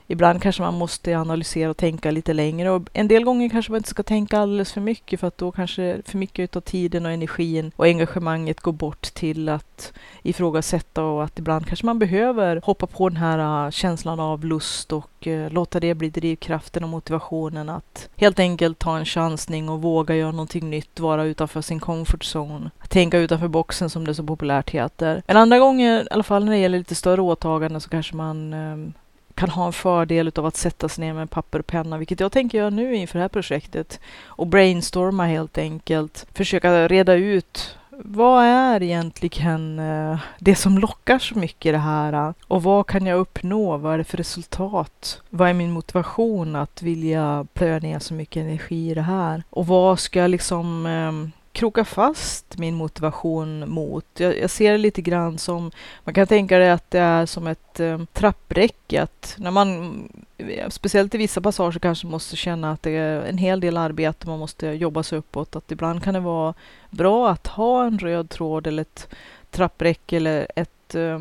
ibland 0.07 0.41
kanske 0.41 0.61
man 0.61 0.73
måste 0.73 1.17
analysera 1.17 1.69
och 1.69 1.77
tänka 1.77 2.11
lite 2.11 2.33
längre 2.33 2.71
och 2.71 2.89
en 2.93 3.07
del 3.07 3.23
gånger 3.23 3.49
kanske 3.49 3.71
man 3.71 3.77
inte 3.77 3.89
ska 3.89 4.03
tänka 4.03 4.39
alldeles 4.39 4.73
för 4.73 4.81
mycket 4.81 5.19
för 5.19 5.27
att 5.27 5.37
då 5.37 5.51
kanske 5.51 6.01
för 6.05 6.17
mycket 6.17 6.55
av 6.55 6.61
tiden 6.61 7.05
och 7.05 7.11
energin 7.11 7.71
och 7.75 7.85
engagemanget 7.85 8.59
går 8.59 8.71
bort 8.71 9.01
till 9.01 9.49
att 9.49 9.93
ifrågasätta 10.23 11.03
och 11.03 11.23
att 11.23 11.39
ibland 11.39 11.67
kanske 11.67 11.85
man 11.85 11.99
behöver 11.99 12.61
hoppa 12.63 12.87
på 12.87 13.09
den 13.09 13.17
här 13.17 13.65
äh, 13.65 13.71
känslan 13.71 14.19
av 14.19 14.45
lust 14.45 14.93
och 14.93 15.27
äh, 15.27 15.51
låta 15.51 15.79
det 15.79 15.93
bli 15.93 16.09
drivkraften 16.09 16.83
och 16.83 16.89
motivationen 16.89 17.69
att 17.69 18.09
helt 18.15 18.39
enkelt 18.39 18.79
ta 18.79 18.97
en 18.97 19.05
chansning 19.05 19.69
och 19.69 19.81
våga 19.81 20.15
göra 20.15 20.31
någonting 20.31 20.69
nytt, 20.69 20.99
vara 20.99 21.23
utanför 21.23 21.61
sin 21.61 21.79
comfort 21.79 22.35
zone, 22.35 22.69
tänka 22.87 23.17
utanför 23.17 23.47
boxen 23.47 23.89
som 23.89 24.05
det 24.05 24.15
så 24.15 24.23
populärt 24.23 24.69
heter. 24.69 25.21
Men 25.27 25.37
andra 25.37 25.59
gånger, 25.59 26.03
i 26.03 26.07
alla 26.11 26.23
fall 26.23 26.45
när 26.45 26.51
det 26.51 26.57
gäller 26.57 26.77
lite 26.77 26.95
större 26.95 27.21
åtaganden, 27.21 27.81
så 27.81 27.89
kanske 27.89 28.15
man 28.15 28.53
eh, 28.53 28.91
kan 29.37 29.49
ha 29.49 29.65
en 29.65 29.73
fördel 29.73 30.31
av 30.35 30.45
att 30.45 30.55
sätta 30.55 30.89
sig 30.89 31.05
ner 31.05 31.13
med 31.13 31.29
papper 31.29 31.59
och 31.59 31.67
penna, 31.67 31.97
vilket 31.97 32.19
jag 32.19 32.31
tänker 32.31 32.57
göra 32.57 32.69
nu 32.69 32.95
inför 32.95 33.19
det 33.19 33.23
här 33.23 33.29
projektet. 33.29 33.99
Och 34.25 34.47
brainstorma 34.47 35.25
helt 35.25 35.57
enkelt. 35.57 36.27
Försöka 36.33 36.87
reda 36.87 37.13
ut 37.13 37.77
vad 37.89 38.43
är 38.43 38.83
egentligen 38.83 39.79
eh, 39.79 40.19
det 40.39 40.55
som 40.55 40.79
lockar 40.79 41.19
så 41.19 41.37
mycket 41.39 41.65
i 41.65 41.71
det 41.71 41.77
här? 41.77 42.33
Och 42.47 42.63
vad 42.63 42.87
kan 42.87 43.05
jag 43.05 43.19
uppnå? 43.19 43.77
Vad 43.77 43.93
är 43.93 43.97
det 43.97 44.03
för 44.03 44.17
resultat? 44.17 45.21
Vad 45.29 45.49
är 45.49 45.53
min 45.53 45.71
motivation 45.71 46.55
att 46.55 46.81
vilja 46.81 47.45
plöja 47.53 47.79
ner 47.79 47.99
så 47.99 48.13
mycket 48.13 48.41
energi 48.41 48.91
i 48.91 48.93
det 48.93 49.01
här? 49.01 49.43
Och 49.49 49.67
vad 49.67 49.99
ska 49.99 50.19
jag 50.19 50.29
liksom 50.29 50.85
eh, 50.85 51.11
kroka 51.57 51.85
fast 51.85 52.57
min 52.57 52.75
motivation 52.75 53.69
mot. 53.69 54.05
Jag, 54.17 54.37
jag, 54.39 54.49
ser 54.49 54.71
det 54.71 54.77
lite 54.77 55.01
grann 55.01 55.37
som, 55.37 55.71
man 56.03 56.13
kan 56.13 56.27
tänka 56.27 56.57
det 56.57 56.73
att 56.73 56.91
det 56.91 56.99
är 56.99 57.25
som 57.25 57.47
ett 57.47 57.79
eh, 57.79 58.01
trappräcke, 58.13 59.01
att 59.01 59.35
när 59.37 59.51
man, 59.51 59.93
eh, 60.37 60.69
speciellt 60.69 61.15
i 61.15 61.17
vissa 61.17 61.41
passager 61.41 61.79
kanske 61.79 62.07
måste 62.07 62.35
känna 62.35 62.71
att 62.71 62.83
det 62.83 62.91
är 62.91 63.21
en 63.21 63.37
hel 63.37 63.59
del 63.59 63.77
arbete, 63.77 64.27
man 64.27 64.39
måste 64.39 64.67
jobba 64.67 65.03
sig 65.03 65.17
uppåt, 65.17 65.55
att 65.55 65.71
ibland 65.71 66.03
kan 66.03 66.13
det 66.13 66.19
vara 66.19 66.53
bra 66.89 67.29
att 67.29 67.47
ha 67.47 67.85
en 67.85 67.99
röd 67.99 68.29
tråd 68.29 68.67
eller 68.67 68.81
ett 68.81 69.07
trappräcke 69.51 70.15
eller 70.15 70.47
ett, 70.55 70.95
eh, 70.95 71.19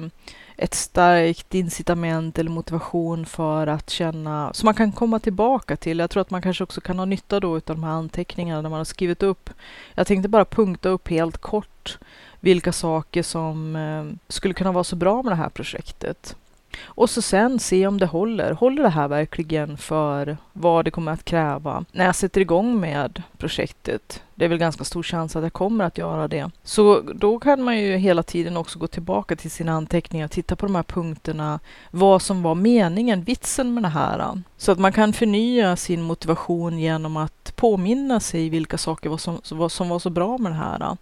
ett 0.57 0.75
starkt 0.75 1.55
incitament 1.55 2.39
eller 2.39 2.51
motivation 2.51 3.27
för 3.27 3.67
att 3.67 3.91
känna, 3.91 4.53
som 4.53 4.67
man 4.67 4.75
kan 4.75 4.93
komma 4.93 5.19
tillbaka 5.19 5.77
till. 5.77 5.99
Jag 5.99 6.11
tror 6.11 6.21
att 6.21 6.31
man 6.31 6.43
kanske 6.43 6.65
också 6.65 6.81
kan 6.81 6.99
ha 6.99 7.05
nytta 7.07 7.41
då 7.41 7.55
av 7.55 7.63
de 7.65 7.85
här 7.85 7.91
anteckningarna 7.91 8.63
när 8.63 8.71
man 8.71 8.79
har 8.79 8.85
skrivit 8.85 9.23
upp. 9.23 9.51
Jag 9.95 10.07
tänkte 10.07 10.29
bara 10.29 10.45
punkta 10.45 10.89
upp 10.89 11.09
helt 11.09 11.39
kort 11.39 11.99
vilka 12.41 12.73
saker 12.73 13.23
som 13.23 13.77
eh, 13.77 14.05
skulle 14.29 14.55
kunna 14.55 14.73
vara 14.73 14.85
så 14.85 14.97
bra 14.97 15.23
med 15.23 15.33
det 15.33 15.37
här 15.37 15.49
projektet. 15.49 16.37
Och 16.85 17.11
så 17.11 17.23
sen 17.23 17.59
se 17.59 17.87
om 17.87 17.99
det 17.99 18.07
håller. 18.07 18.53
Håller 18.53 18.83
det 18.83 18.89
här 18.89 19.09
verkligen 19.09 19.77
för 19.77 20.37
vad 20.53 20.85
det 20.85 20.91
kommer 20.91 21.13
att 21.13 21.25
kräva 21.25 21.85
när 21.93 22.05
jag 22.05 22.15
sätter 22.15 22.41
igång 22.41 22.81
med 22.81 23.23
projektet? 23.39 24.23
Det 24.35 24.45
är 24.45 24.49
väl 24.49 24.59
ganska 24.59 24.85
stor 24.85 25.03
chans 25.03 25.37
att 25.37 25.43
jag 25.43 25.53
kommer 25.53 25.85
att 25.85 25.99
göra 25.99 26.29
det. 26.29 26.51
Så 26.63 27.01
då 27.01 27.39
kan 27.39 27.63
man 27.63 27.79
ju 27.79 27.97
hela 27.97 28.23
tiden 28.23 28.57
också 28.57 28.79
gå 28.79 28.87
tillbaka 28.87 29.37
till 29.37 29.51
sina 29.51 29.73
anteckningar 29.73 30.25
och 30.25 30.31
titta 30.31 30.57
på 30.57 30.67
de 30.67 30.75
här 30.75 30.83
punkterna. 30.83 31.61
Vad 31.91 32.23
som 32.23 32.43
var 32.43 32.55
meningen, 32.55 33.23
vitsen 33.23 33.75
med 33.75 33.83
det 33.83 33.89
här. 33.89 34.43
Så 34.57 34.73
att 34.73 34.79
man 34.79 34.93
kan 34.93 35.13
förnya 35.13 35.77
sin 35.77 36.03
motivation 36.03 36.79
genom 36.79 37.17
att 37.17 37.53
påminna 37.57 38.21
sig 38.21 38.49
vilka 38.49 38.79
saker 38.79 39.17
som, 39.17 39.69
som 39.69 39.89
var 39.89 39.99
så 39.99 40.11
bra 40.11 40.39
med 40.39 40.53
det 40.53 40.57
här. 40.57 40.97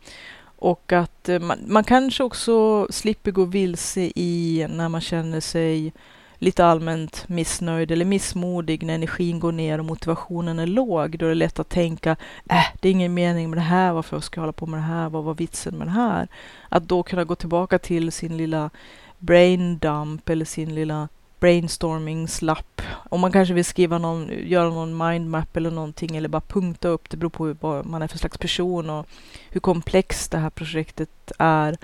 Och 0.65 0.93
att 0.93 1.29
eh, 1.29 1.41
man, 1.41 1.59
man 1.67 1.85
kanske 1.85 2.25
också 2.25 2.87
slipper 2.91 3.31
gå 3.31 3.45
vilse 3.45 4.13
i 4.15 4.67
när 4.71 4.89
man 4.89 5.01
känner 5.01 5.41
sig 5.41 5.93
lite 6.39 6.65
allmänt 6.65 7.29
missnöjd 7.29 7.91
eller 7.91 8.05
missmodig 8.05 8.83
när 8.83 8.95
energin 8.95 9.41
går 9.41 9.53
ner 9.53 9.79
och 9.79 9.85
motivationen 9.85 10.59
är 10.59 10.67
låg. 10.67 11.19
Då 11.19 11.25
är 11.25 11.29
det 11.29 11.35
lätt 11.35 11.59
att 11.59 11.69
tänka, 11.69 12.17
äh, 12.51 12.65
det 12.81 12.89
är 12.89 12.93
ingen 12.93 13.15
mening 13.15 13.51
med 13.51 13.57
det 13.57 13.63
här, 13.63 13.93
varför 13.93 14.21
ska 14.21 14.39
jag 14.39 14.43
hålla 14.43 14.53
på 14.53 14.67
med 14.67 14.81
det 14.81 14.85
här, 14.85 15.09
vad 15.09 15.25
var 15.25 15.35
vitsen 15.35 15.79
med 15.79 15.87
det 15.87 15.91
här? 15.91 16.29
Att 16.69 16.89
då 16.89 17.03
kunna 17.03 17.25
gå 17.25 17.35
tillbaka 17.35 17.79
till 17.79 18.13
sin 18.13 18.37
lilla 18.37 18.71
brain 19.19 19.79
dump 19.79 20.29
eller 20.29 20.45
sin 20.45 20.75
lilla 20.75 21.09
brainstormingslapp. 21.45 22.83
Om 23.11 23.21
man 23.21 23.33
kanske 23.33 23.55
vill 23.55 23.65
skriva 23.65 23.99
någon, 23.99 24.31
göra 24.47 24.69
någon 24.69 24.97
mindmap 24.97 25.57
eller 25.57 25.71
någonting 25.71 26.17
eller 26.17 26.29
bara 26.29 26.41
punkta 26.41 26.89
upp, 26.89 27.11
det 27.11 27.17
beror 27.17 27.31
på 27.31 27.57
vad 27.61 27.87
man 27.87 28.03
är 28.03 28.07
för 28.07 28.19
slags 28.19 28.39
person 28.39 28.91
och 28.91 29.07
hur 29.51 29.61
komplext 29.61 30.31
det 30.31 30.39
här 30.39 30.51
projektet 30.51 31.33
är. 31.39 31.77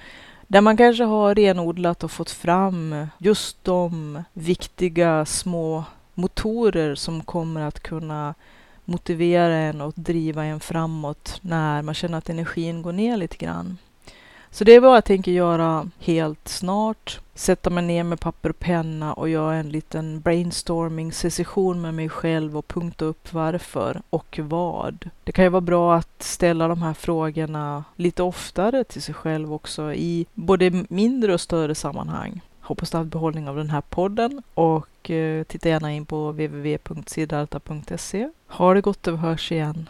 Där 0.49 0.61
man 0.61 0.77
kanske 0.77 1.05
har 1.05 1.35
renodlat 1.35 2.05
och 2.05 2.11
fått 2.11 2.31
fram 2.31 3.07
just 3.18 3.64
de 3.64 4.23
viktiga 4.33 5.25
små 5.25 5.85
motorer 6.14 6.94
som 6.94 7.23
kommer 7.23 7.61
att 7.61 7.81
kunna 7.81 8.35
motivera 8.85 9.55
en 9.55 9.81
och 9.81 9.92
driva 9.96 10.44
en 10.44 10.61
framåt 10.61 11.38
när 11.42 11.83
man 11.83 11.94
känner 11.94 12.18
att 12.18 12.31
energin 12.31 12.83
går 12.83 12.92
ner 12.92 13.16
lite 13.16 13.37
grann. 13.37 13.79
Så 14.50 14.64
det 14.64 14.74
är 14.74 14.80
vad 14.80 14.96
jag 14.96 15.04
tänker 15.04 15.32
göra 15.32 15.90
helt 15.98 16.48
snart. 16.48 17.20
Sätta 17.34 17.70
mig 17.70 17.84
ner 17.84 18.04
med 18.04 18.20
papper 18.20 18.50
och 18.50 18.58
penna 18.58 19.14
och 19.14 19.28
göra 19.28 19.54
en 19.54 19.68
liten 19.68 20.20
brainstorming 20.20 21.12
session 21.12 21.80
med 21.80 21.94
mig 21.94 22.08
själv 22.08 22.58
och 22.58 22.68
punkta 22.68 23.04
upp 23.04 23.32
varför 23.32 24.02
och 24.10 24.40
vad. 24.42 25.10
Det 25.24 25.32
kan 25.32 25.44
ju 25.44 25.50
vara 25.50 25.60
bra 25.60 25.94
att 25.94 26.22
ställa 26.22 26.68
de 26.68 26.82
här 26.82 26.94
frågorna 26.94 27.84
lite 27.96 28.22
oftare 28.22 28.84
till 28.84 29.02
sig 29.02 29.14
själv 29.14 29.52
också 29.54 29.94
i 29.94 30.26
både 30.34 30.84
mindre 30.88 31.34
och 31.34 31.40
större 31.40 31.74
sammanhang. 31.74 32.40
Hoppas 32.60 32.90
du 32.90 32.96
har 32.96 33.04
haft 33.04 33.12
behållning 33.12 33.48
av 33.48 33.56
den 33.56 33.70
här 33.70 33.80
podden 33.80 34.42
och 34.54 35.10
eh, 35.10 35.44
titta 35.44 35.68
gärna 35.68 35.92
in 35.92 36.06
på 36.06 36.32
www.siddharta.se. 36.32 38.30
Ha 38.46 38.74
det 38.74 38.80
gott 38.80 39.06
och 39.06 39.14
vi 39.14 39.18
hörs 39.18 39.52
igen. 39.52 39.88